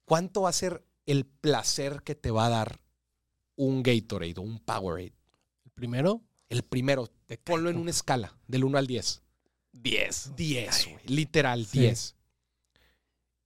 [0.05, 2.81] ¿Cuánto va a ser el placer que te va a dar
[3.61, 5.13] un Gatorade o un Powerade.
[5.65, 6.23] ¿El primero?
[6.49, 7.09] El primero.
[7.27, 9.23] Te ponlo en una escala, del 1 al 10.
[9.73, 10.37] 10.
[10.37, 12.17] 10, Literal, 10.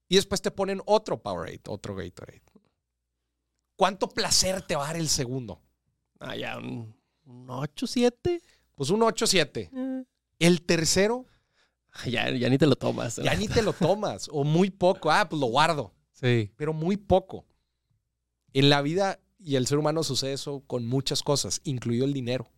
[0.08, 2.42] Y después te ponen otro Powerade, otro Gatorade.
[3.76, 5.60] ¿Cuánto placer te va a dar el segundo?
[6.20, 6.94] Ah, ya, un,
[7.48, 8.40] 8, 7.
[8.74, 9.70] Pues un 8, 7.
[9.72, 10.04] Eh.
[10.38, 11.26] El tercero.
[12.06, 13.16] Ya, ya ni te lo tomas.
[13.16, 14.28] Ya ni te lo tomas.
[14.32, 15.10] O muy poco.
[15.10, 15.94] Ah, pues lo guardo.
[16.12, 16.52] Sí.
[16.56, 17.46] Pero muy poco.
[18.52, 22.50] En la vida y el ser humano sucede eso con muchas cosas, incluido el dinero.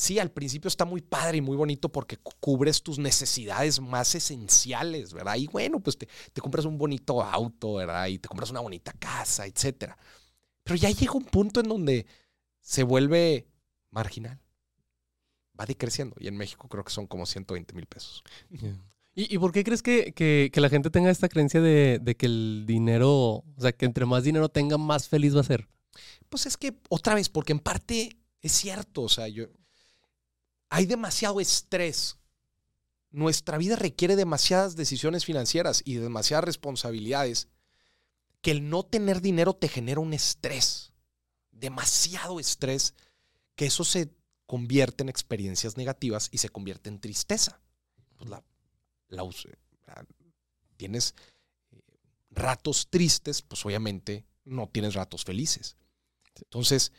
[0.00, 5.12] Sí, al principio está muy padre y muy bonito porque cubres tus necesidades más esenciales,
[5.12, 5.36] ¿verdad?
[5.36, 8.06] Y bueno, pues te, te compras un bonito auto, ¿verdad?
[8.06, 9.98] Y te compras una bonita casa, etcétera.
[10.64, 12.06] Pero ya llega un punto en donde
[12.62, 13.46] se vuelve
[13.90, 14.40] marginal.
[15.60, 16.16] Va decreciendo.
[16.18, 18.24] Y en México creo que son como 120 mil pesos.
[19.14, 23.54] ¿Y, por qué crees que, la gente tenga esta creencia de, que el dinero, o
[23.58, 25.68] sea, que entre más dinero tenga, más feliz va a ser?
[26.30, 29.48] Pues es que, otra vez, porque en parte es cierto, o sea, yo,
[30.70, 32.16] hay demasiado estrés.
[33.10, 37.48] Nuestra vida requiere demasiadas decisiones financieras y demasiadas responsabilidades
[38.40, 40.92] que el no tener dinero te genera un estrés,
[41.50, 42.94] demasiado estrés,
[43.56, 44.14] que eso se
[44.46, 47.60] convierte en experiencias negativas y se convierte en tristeza.
[48.16, 48.42] Pues la,
[50.76, 51.14] tienes
[51.72, 51.82] eh,
[52.30, 55.76] ratos tristes, pues obviamente no tienes ratos felices.
[56.36, 56.92] Entonces,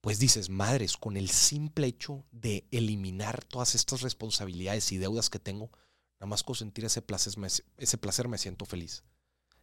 [0.00, 5.38] pues dices, madres, con el simple hecho de eliminar todas estas responsabilidades y deudas que
[5.38, 5.70] tengo,
[6.18, 9.04] nada más con sentir ese placer, me, ese placer me siento feliz.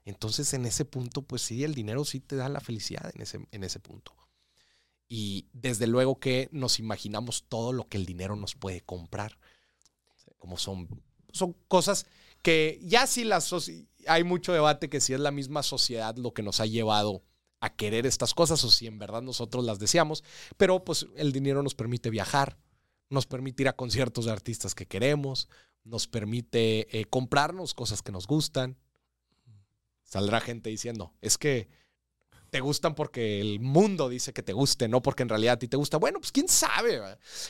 [0.05, 3.47] Entonces, en ese punto, pues sí, el dinero sí te da la felicidad en ese,
[3.51, 4.15] en ese punto.
[5.09, 9.37] Y desde luego que nos imaginamos todo lo que el dinero nos puede comprar,
[10.37, 10.87] como son
[11.37, 12.05] son cosas
[12.41, 13.53] que ya sí las
[14.07, 17.23] hay mucho debate que si es la misma sociedad lo que nos ha llevado
[17.59, 20.23] a querer estas cosas o si en verdad nosotros las deseamos,
[20.57, 22.57] pero pues el dinero nos permite viajar,
[23.09, 25.49] nos permite ir a conciertos de artistas que queremos,
[25.83, 28.77] nos permite eh, comprarnos cosas que nos gustan.
[30.03, 31.69] Saldrá gente diciendo, es que
[32.49, 35.67] te gustan porque el mundo dice que te guste, no porque en realidad a ti
[35.67, 35.97] te gusta.
[35.97, 37.01] Bueno, pues quién sabe.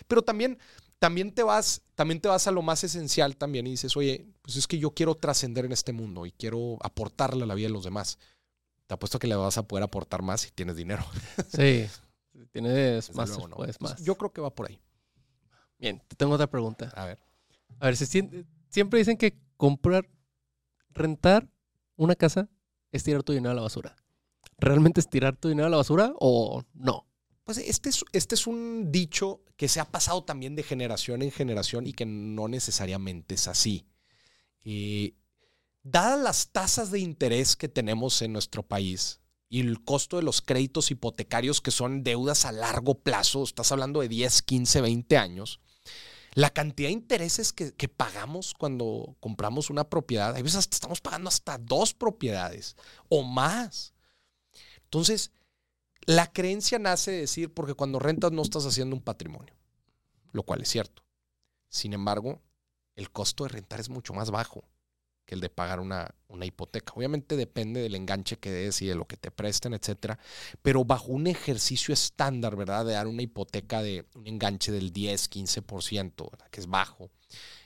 [0.08, 0.58] Pero también,
[1.00, 4.56] también, te vas, también te vas a lo más esencial también y dices, oye, pues
[4.58, 7.74] es que yo quiero trascender en este mundo y quiero aportarle a la vida de
[7.74, 8.18] los demás.
[8.88, 11.06] Te apuesto que le vas a poder aportar más si tienes dinero.
[11.54, 11.88] Sí,
[12.52, 14.02] tienes más, pues más.
[14.04, 14.80] Yo creo que va por ahí.
[15.78, 16.92] Bien, te tengo otra pregunta.
[16.96, 17.20] A ver.
[17.80, 20.08] A ver, siempre dicen que comprar,
[20.90, 21.48] rentar
[21.96, 22.50] una casa
[22.92, 23.96] es tirar tu dinero a la basura.
[24.58, 27.06] ¿realmente es tirar tu dinero a la basura o no?
[27.44, 31.32] Pues este es, este es un dicho que se ha pasado también de generación en
[31.32, 33.88] generación y que no necesariamente es así.
[34.64, 35.14] Eh,
[35.92, 40.42] dadas las tasas de interés que tenemos en nuestro país y el costo de los
[40.42, 45.62] créditos hipotecarios que son deudas a largo plazo, estás hablando de 10, 15, 20 años,
[46.34, 51.58] la cantidad de intereses que, pagamos cuando compramos una propiedad, a veces estamos pagando hasta
[51.58, 52.76] dos propiedades
[53.10, 53.94] o más.
[54.84, 55.32] Entonces,
[56.06, 59.56] la creencia nace de decir, porque cuando rentas no estás haciendo un patrimonio,
[60.32, 61.04] lo cual es cierto.
[61.70, 62.42] Sin embargo,
[62.96, 64.64] el costo de rentar es mucho más bajo
[65.28, 66.94] que el de pagar una, una hipoteca.
[66.96, 70.18] Obviamente depende del enganche que des y de lo que te presten, etcétera,
[70.62, 72.86] pero bajo un ejercicio estándar, ¿verdad?
[72.86, 77.12] De dar una hipoteca de un enganche del 10, 15%, que es bajo,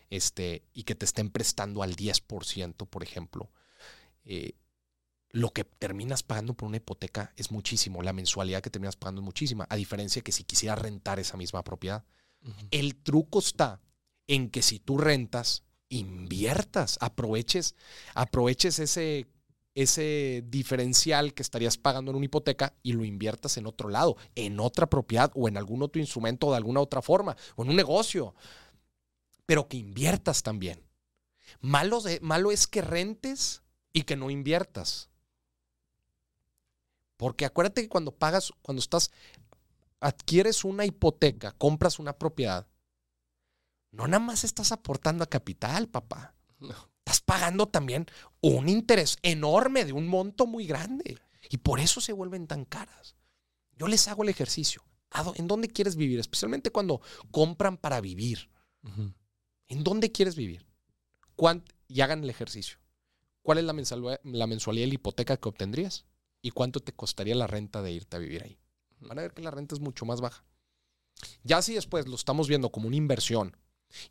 [0.09, 3.51] este, y que te estén prestando al 10%, por ejemplo,
[4.25, 4.55] eh,
[5.29, 9.25] lo que terminas pagando por una hipoteca es muchísimo, la mensualidad que terminas pagando es
[9.25, 12.03] muchísima, a diferencia que si quisieras rentar esa misma propiedad.
[12.71, 13.79] El truco está
[14.25, 17.75] en que si tú rentas, inviertas, aproveches,
[18.15, 19.27] aproveches ese,
[19.75, 24.59] ese diferencial que estarías pagando en una hipoteca y lo inviertas en otro lado, en
[24.59, 28.33] otra propiedad o en algún otro instrumento de alguna otra forma, o en un negocio,
[29.45, 30.81] pero que inviertas también.
[31.59, 33.61] Malo, malo es que rentes
[33.93, 35.09] y que no inviertas.
[37.17, 39.11] Porque acuérdate que cuando pagas, cuando estás,
[39.99, 42.65] adquieres una hipoteca, compras una propiedad,
[43.91, 46.35] no nada más estás aportando a capital, papá.
[46.99, 48.05] Estás pagando también
[48.41, 51.17] un interés enorme de un monto muy grande.
[51.49, 53.15] Y por eso se vuelven tan caras.
[53.77, 54.83] Yo les hago el ejercicio.
[55.35, 56.19] ¿En dónde quieres vivir?
[56.19, 57.01] Especialmente cuando
[57.31, 58.49] compran para vivir.
[59.67, 60.65] ¿En dónde quieres vivir?
[61.87, 62.77] Y hagan el ejercicio.
[63.41, 66.05] ¿Cuál es la mensualidad, la mensualidad de la hipoteca que obtendrías?
[66.41, 68.57] y cuánto te costaría la renta de irte a vivir ahí.
[68.99, 70.43] Van a ver que la renta es mucho más baja.
[71.43, 73.55] Ya si después lo estamos viendo como una inversión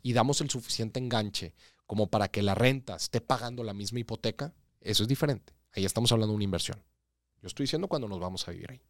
[0.01, 1.53] y damos el suficiente enganche
[1.85, 5.53] como para que la renta esté pagando la misma hipoteca, eso es diferente.
[5.73, 6.83] Ahí estamos hablando de una inversión.
[7.41, 8.81] Yo estoy diciendo cuando nos vamos a vivir ahí.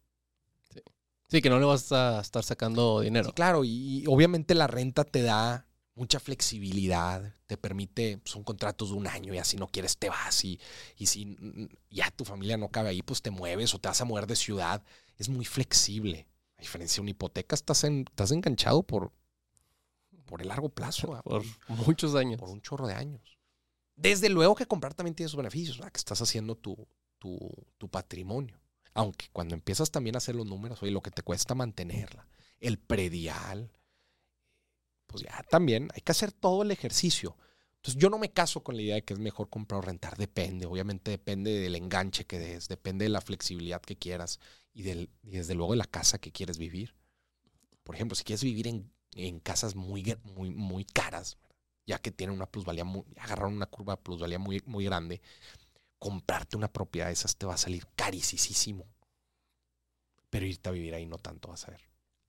[1.28, 3.32] Sí, que no le vas a estar sacando dinero.
[3.32, 9.06] claro, y obviamente la renta te da mucha flexibilidad, te permite, son contratos de un
[9.06, 10.58] año y así no quieres te vas y,
[10.96, 11.36] y si
[11.90, 14.36] ya tu familia no cabe ahí, pues te mueves o te vas a mover de
[14.36, 14.82] ciudad.
[15.18, 16.28] Es muy flexible.
[16.56, 19.12] A diferencia de una hipoteca, estás, en, estás enganchado por,
[20.24, 21.20] por el largo plazo.
[21.22, 21.44] Por,
[21.86, 22.38] muchos años.
[22.38, 23.38] Por un chorro de años.
[23.96, 27.38] Desde luego que comprar también tiene sus beneficios, que estás haciendo tu, tu,
[27.78, 28.58] tu patrimonio.
[28.94, 32.26] Aunque cuando empiezas también a hacer los números, oye, lo que te cuesta mantenerla,
[32.60, 33.70] el predial,
[35.06, 37.36] pues ya también hay que hacer todo el ejercicio.
[37.76, 40.16] Entonces yo no me caso con la idea de que es mejor comprar o rentar,
[40.16, 44.38] depende, obviamente depende del enganche que des, depende de la flexibilidad que quieras
[44.72, 46.94] y, del, y desde luego de la casa que quieres vivir.
[47.82, 51.38] Por ejemplo, si quieres vivir en, en casas muy, muy, muy caras,
[51.86, 55.20] ya que tienen una plusvalía, muy, agarraron una curva de plusvalía muy, muy grande,
[55.98, 58.86] comprarte una propiedad de esas te va a salir carísimo.
[60.30, 61.80] Pero irte a vivir ahí no tanto vas a ver.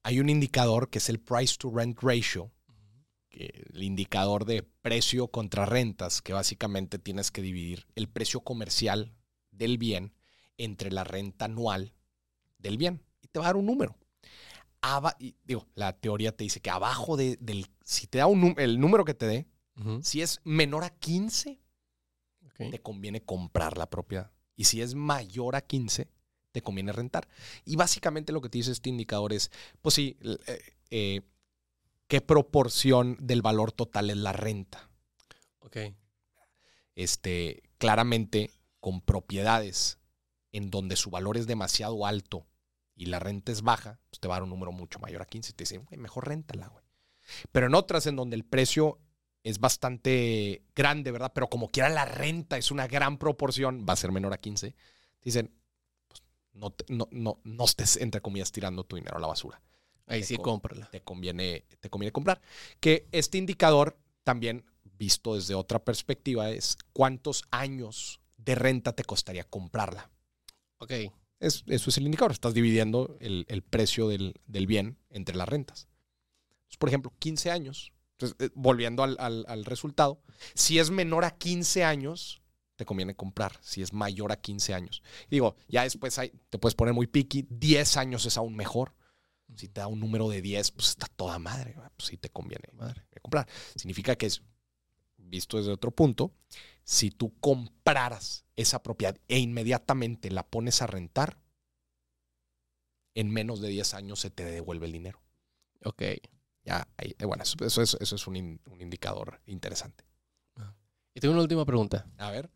[0.02, 2.52] Hay un indicador que es el price to rent ratio,
[3.30, 9.14] que el indicador de precio contra rentas, que básicamente tienes que dividir el precio comercial
[9.50, 10.12] del bien
[10.58, 11.94] entre la renta anual
[12.58, 13.96] del bien y te va a dar un número.
[14.86, 18.54] Aba- y digo, la teoría te dice que abajo de, del, si te da un,
[18.58, 19.46] el número que te dé,
[20.02, 21.58] si es menor a 15,
[22.46, 22.70] Ok.
[22.70, 24.30] te conviene comprar la propiedad.
[24.56, 26.08] Y si es mayor a 15,
[26.52, 27.26] te conviene rentar.
[27.64, 29.50] Y básicamente lo que te dice este indicador es,
[29.82, 30.16] pues sí,
[30.46, 31.20] eh, eh,
[32.06, 34.88] qué proporción del valor total es la renta.
[35.60, 35.78] Ok.
[36.94, 39.98] Este, claramente, con propiedades
[40.52, 42.46] en donde su valor es demasiado alto
[42.96, 45.26] y la renta es baja, pues te va a dar un número mucho mayor a
[45.26, 45.50] 15.
[45.50, 46.84] Y te dicen, güey, mejor réntala, güey.
[47.52, 48.98] Pero en otras en donde el precio
[49.42, 51.32] es bastante grande, ¿verdad?
[51.34, 54.70] Pero como quiera la renta es una gran proporción, va a ser menor a 15.
[54.70, 54.76] Te
[55.22, 55.54] dicen,
[56.08, 59.60] pues no, te- no, no, no estés, entre comillas, tirando tu dinero a la basura.
[60.06, 60.88] Ahí Te sí, cómprala.
[60.90, 62.40] Te conviene, te conviene comprar.
[62.80, 69.44] Que este indicador, también visto desde otra perspectiva, es cuántos años de renta te costaría
[69.44, 70.10] comprarla.
[70.78, 70.92] Ok.
[71.46, 72.32] Es- eso es el indicador.
[72.32, 75.88] Estás dividiendo el, el precio del, del bien entre las rentas.
[76.56, 77.92] Entonces, por ejemplo, 15 años.
[78.12, 80.20] Entonces, eh, volviendo al, al- al resultado,
[80.54, 82.40] si es menor a 15 años,
[82.76, 83.58] te conviene comprar.
[83.60, 85.02] Si es mayor a 15 años.
[85.26, 87.46] Y digo, ya después hay- te puedes poner muy picky.
[87.50, 88.94] 10 años es aún mejor.
[89.56, 91.74] Si te da un número de 10, pues está toda madre.
[91.96, 93.04] Pues sí te conviene Madre.
[93.22, 93.46] comprar.
[93.76, 94.42] Significa que es,
[95.34, 96.32] visto desde otro punto,
[96.84, 101.38] si tú compraras esa propiedad e inmediatamente la pones a rentar,
[103.14, 105.20] en menos de 10 años se te devuelve el dinero.
[105.84, 106.02] Ok.
[106.64, 110.04] Ya, eh, bueno, eso, eso es, eso es un, in- un indicador interesante.
[111.16, 112.06] Y tengo una última pregunta.
[112.18, 112.50] A ver.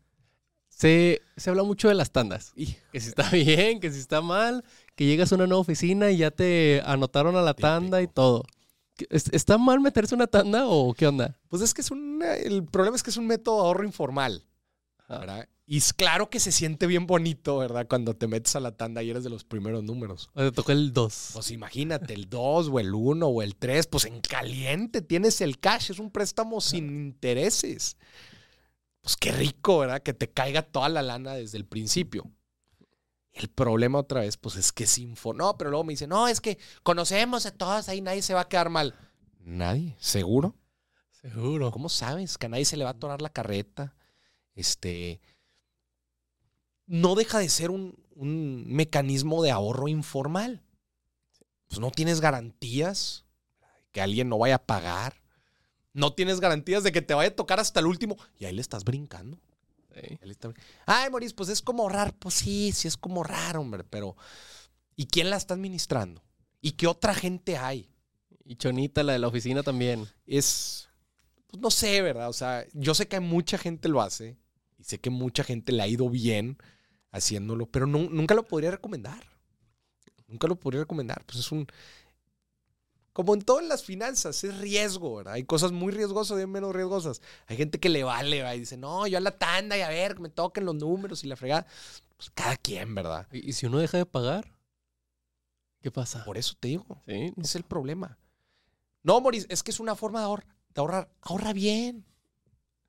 [0.67, 2.51] Se, se habla mucho de las tandas.
[2.55, 4.65] Y, Que si está bien, que si está mal,
[4.95, 8.43] que llegas a una nueva oficina y ya te anotaron a la tanda y todo.
[8.99, 11.39] ¿Qué- es- ¿Está mal meterse una tanda o qué onda?
[11.47, 14.43] pues es que es un, el problema es que es un método de ahorro informal.
[15.07, 15.47] ¿verdad?
[15.65, 17.87] Y es claro que se siente bien bonito, ¿verdad?
[17.89, 20.29] Cuando te metes a la tanda y eres de los primeros números.
[20.35, 21.29] O te tocó el 2.
[21.33, 25.59] Pues imagínate, el 2 o el 1 o el 3, pues en caliente tienes el
[25.59, 27.97] cash, es un préstamo sin intereses.
[29.01, 30.03] Pues qué rico, ¿verdad?
[30.03, 32.29] Que te caiga toda la lana desde el principio.
[33.39, 35.33] El problema otra vez, pues es que es info.
[35.33, 38.41] No, pero luego me dicen, no, es que conocemos a todos, ahí nadie se va
[38.41, 38.95] a quedar mal.
[39.39, 40.55] Nadie, ¿seguro?
[41.11, 41.71] Seguro.
[41.71, 43.95] ¿Cómo sabes que a nadie se le va a atorar la carreta?
[44.55, 45.21] Este.
[46.85, 50.63] No deja de ser un, un mecanismo de ahorro informal.
[51.67, 53.25] Pues no tienes garantías
[53.91, 55.21] que alguien no vaya a pagar.
[55.93, 58.17] No tienes garantías de que te vaya a tocar hasta el último.
[58.37, 59.39] Y ahí le estás brincando.
[60.85, 62.13] Ay, Maurice, pues es como ahorrar.
[62.17, 63.83] Pues sí, sí es como ahorrar, hombre.
[63.83, 64.15] Pero.
[64.95, 66.21] ¿Y quién la está administrando?
[66.61, 67.89] ¿Y qué otra gente hay?
[68.43, 70.07] Y Chonita, la de la oficina también.
[70.25, 70.89] es,
[71.47, 72.29] pues no sé, ¿verdad?
[72.29, 74.37] O sea, yo sé que mucha gente lo hace
[74.77, 76.57] y sé que mucha gente le ha ido bien
[77.11, 79.23] haciéndolo, pero nu- nunca lo podría recomendar.
[80.27, 81.23] Nunca lo podría recomendar.
[81.25, 81.65] Pues es un...
[83.13, 85.33] Como en todas las finanzas, es riesgo, ¿verdad?
[85.33, 87.21] Hay cosas muy riesgosas y menos riesgosas.
[87.47, 88.53] Hay gente que le vale, ¿verdad?
[88.53, 91.23] Y dice, no, yo a la tanda y a ver, que me toquen los números
[91.23, 91.65] y la fregada.
[92.17, 93.27] Pues cada quien, ¿verdad?
[93.31, 94.53] ¿Y y si uno deja de pagar?
[95.81, 96.23] ¿Qué pasa?
[96.25, 96.85] Por eso te digo.
[97.07, 97.33] Sí.
[97.41, 98.17] Es el problema.
[99.03, 101.09] No, Moris, es que es una forma de, ahor- de ahorrar.
[101.21, 102.05] Ahorra bien.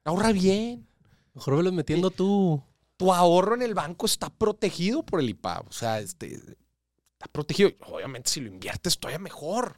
[0.04, 0.86] Ahorra bien.
[1.34, 2.62] Mejor velos metiendo tú.
[2.96, 5.68] Tu ahorro en el banco está protegido por el IPAB.
[5.68, 7.70] O sea, este, está protegido.
[7.86, 9.76] Obviamente, si lo inviertes, todavía mejor.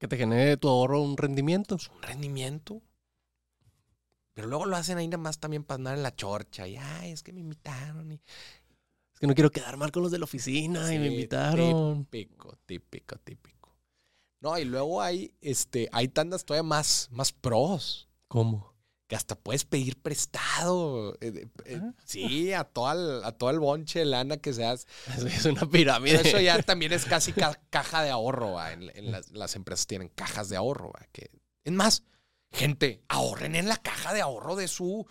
[0.00, 1.76] Que te genere tu ahorro un rendimiento.
[1.76, 2.82] Es un rendimiento.
[4.32, 6.66] Pero luego lo hacen ahí nada más también para andar en la chorcha.
[6.66, 8.10] Y, ay, es que me invitaron.
[8.10, 8.14] Y...
[8.14, 12.06] Es que no quiero quedar mal con los de la oficina y me invitaron.
[12.06, 13.76] Típico, típico, típico.
[14.40, 18.08] No, y luego hay, este, hay tandas todavía más, más pros.
[18.26, 18.72] ¿Cómo?
[19.10, 21.16] Que hasta puedes pedir prestado.
[21.20, 21.92] eh, eh, Ah.
[22.04, 24.86] sí, a todo, el, a todo el bonche de lana que seas.
[25.26, 26.18] Es una pirámide.
[26.18, 28.52] Pero eso ya también es casi ca- caja de ahorro.
[28.52, 28.72] ¿va?
[28.72, 30.92] En, en las, las empresas tienen cajas de ahorro.
[30.92, 31.04] ¿va?
[31.10, 31.28] Que,
[31.64, 32.04] es más,
[32.52, 35.04] gente, ahorren en la caja de ahorro de su,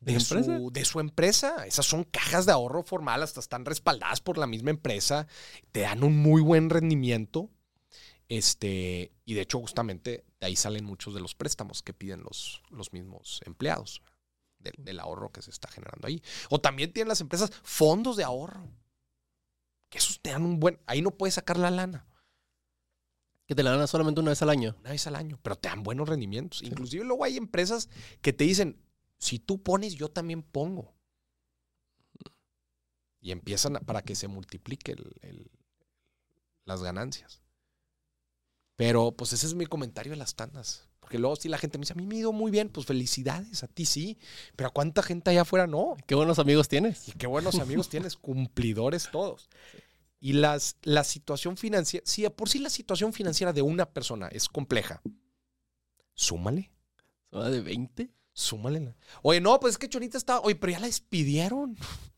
[0.00, 1.64] de, su, de su empresa.
[1.64, 5.28] Esas son cajas de ahorro formal, hasta están respaldadas por la misma empresa,
[5.70, 7.50] te dan un muy buen rendimiento.
[8.28, 12.60] Este, y de hecho, justamente de ahí salen muchos de los préstamos que piden los,
[12.68, 14.02] los mismos empleados
[14.58, 16.22] del, del ahorro que se está generando ahí.
[16.50, 18.68] O también tienen las empresas fondos de ahorro.
[19.88, 20.78] Que esos te dan un buen.
[20.86, 22.06] Ahí no puedes sacar la lana.
[23.46, 24.76] Que te la dan solamente una vez al año.
[24.80, 26.62] Una vez al año, pero te dan buenos rendimientos.
[26.62, 27.88] Inclusive luego hay empresas
[28.20, 28.82] que te dicen,
[29.18, 30.94] si tú pones, yo también pongo.
[33.20, 35.50] Y empiezan a- para que se multiplique el- el-
[36.66, 37.40] las ganancias.
[38.76, 40.88] Pero pues ese es mi comentario de las tandas.
[41.00, 42.86] Porque luego si la gente me dice, a mí me ha ido muy bien, pues
[42.86, 44.18] felicidades, a ti sí.
[44.56, 45.96] Pero a cuánta gente allá afuera no.
[46.06, 47.08] Qué buenos amigos tienes.
[47.08, 49.48] Y qué buenos amigos tienes, cumplidores todos.
[50.18, 54.48] Y las, la situación financiera, si por sí la situación financiera de una persona es
[54.48, 55.02] compleja,
[56.14, 56.70] súmale,
[57.30, 58.10] ¿Son de 20?
[58.32, 58.94] súmale.
[59.22, 61.76] Oye, no, pues es que Chonita está, oye, pero ya la despidieron.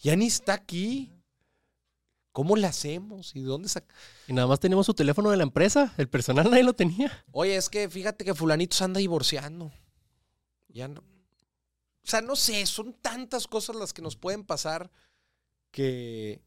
[0.00, 1.10] Ya ni está aquí.
[2.34, 3.30] ¿Cómo le hacemos?
[3.36, 3.94] ¿Y de dónde saca?
[4.26, 5.94] Y nada más teníamos su teléfono de la empresa.
[5.96, 7.24] El personal nadie lo tenía.
[7.30, 9.70] Oye, es que fíjate que fulanito se anda divorciando.
[10.66, 11.00] Ya no.
[11.00, 14.90] O sea, no sé, son tantas cosas las que nos pueden pasar
[15.70, 16.42] que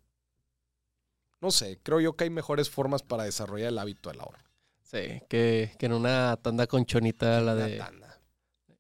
[1.40, 4.40] no sé, creo yo que hay mejores formas para desarrollar el hábito del ahorro.
[4.84, 7.78] Sí, que, que en una tanda con chonita, la Una de.
[7.78, 8.20] tanda.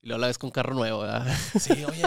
[0.01, 1.26] Y luego la ves con carro nuevo, ¿verdad?
[1.58, 2.03] Sí, oye.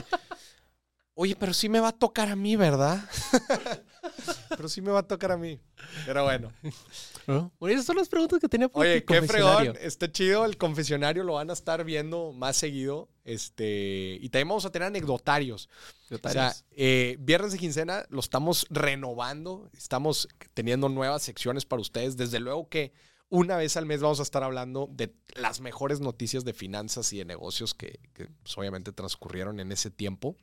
[1.22, 2.98] Oye, pero sí me va a tocar a mí, ¿verdad?
[4.48, 5.60] pero sí me va a tocar a mí.
[6.06, 6.50] Pero bueno.
[7.26, 7.52] ¿No?
[7.60, 9.76] Bueno, esas son las preguntas que tenía por Oye, qué fregón.
[9.82, 13.10] Está chido el confesionario, lo van a estar viendo más seguido.
[13.22, 15.68] Este, y también vamos a tener anecdotarios.
[16.10, 22.16] O sea, eh, viernes de quincena lo estamos renovando, estamos teniendo nuevas secciones para ustedes.
[22.16, 22.94] Desde luego que
[23.30, 27.18] una vez al mes vamos a estar hablando de las mejores noticias de finanzas y
[27.18, 28.00] de negocios que,
[28.42, 30.36] pues, obviamente transcurrieron en ese tiempo.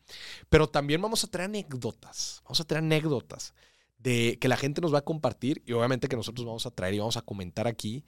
[0.50, 3.54] Pero también vamos a traer anécdotas, vamos a traer anécdotas
[3.98, 6.94] de que la gente nos va a compartir y obviamente que nosotros vamos a traer
[6.94, 8.06] y vamos a comentar aquí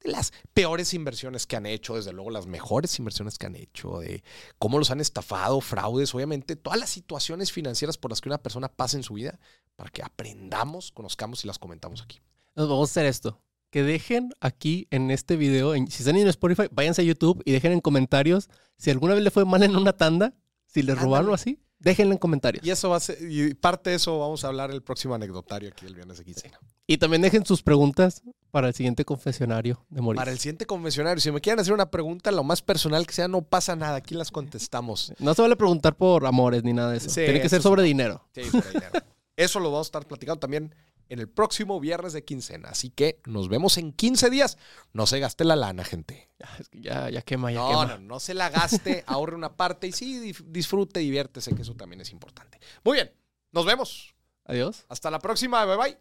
[0.00, 3.98] de las peores inversiones que han hecho, desde luego las mejores inversiones que han hecho,
[3.98, 4.22] de
[4.58, 8.68] cómo los han estafado, fraudes, obviamente todas las situaciones financieras por las que una persona
[8.68, 9.40] pasa en su vida
[9.76, 12.20] para que aprendamos, conozcamos y las comentamos aquí.
[12.54, 13.40] Vamos a hacer esto.
[13.70, 17.52] Que dejen aquí en este video, en- si están en Spotify, váyanse a YouTube y
[17.52, 20.34] dejen en comentarios si alguna vez le fue mal en una tanda,
[20.66, 22.64] si le robaron o así, déjenlo en comentarios.
[22.66, 25.68] Y eso va a ser, y parte de eso vamos a hablar el próximo anecdotario
[25.70, 26.58] aquí el viernes de quincena.
[26.86, 30.20] Y también dejen sus preguntas para el siguiente confesionario de Mauricio.
[30.20, 33.28] Para el siguiente convencionario, si me quieren hacer una pregunta, lo más personal que sea,
[33.28, 35.12] no pasa nada, aquí las contestamos.
[35.20, 37.08] No se vale preguntar por amores ni nada de eso.
[37.08, 38.26] Sí, Tiene que ser sobre dinero.
[38.34, 38.90] Sí, por dinero.
[39.36, 40.74] Eso lo vamos a estar platicando también
[41.10, 42.70] en el próximo viernes de quincena.
[42.70, 44.56] Así que nos vemos en 15 días.
[44.92, 46.30] No se gaste la lana, gente.
[46.38, 47.86] Ya, es que ya, quema, ya No, quema.
[47.86, 52.00] no, no se la gaste, ahorre una parte y sí, disfrute, diviértese, que eso también
[52.00, 52.58] es importante.
[52.84, 53.12] Muy bien,
[53.52, 54.14] nos vemos.
[54.44, 54.86] Adiós.
[54.88, 55.98] Hasta la próxima, bye bye.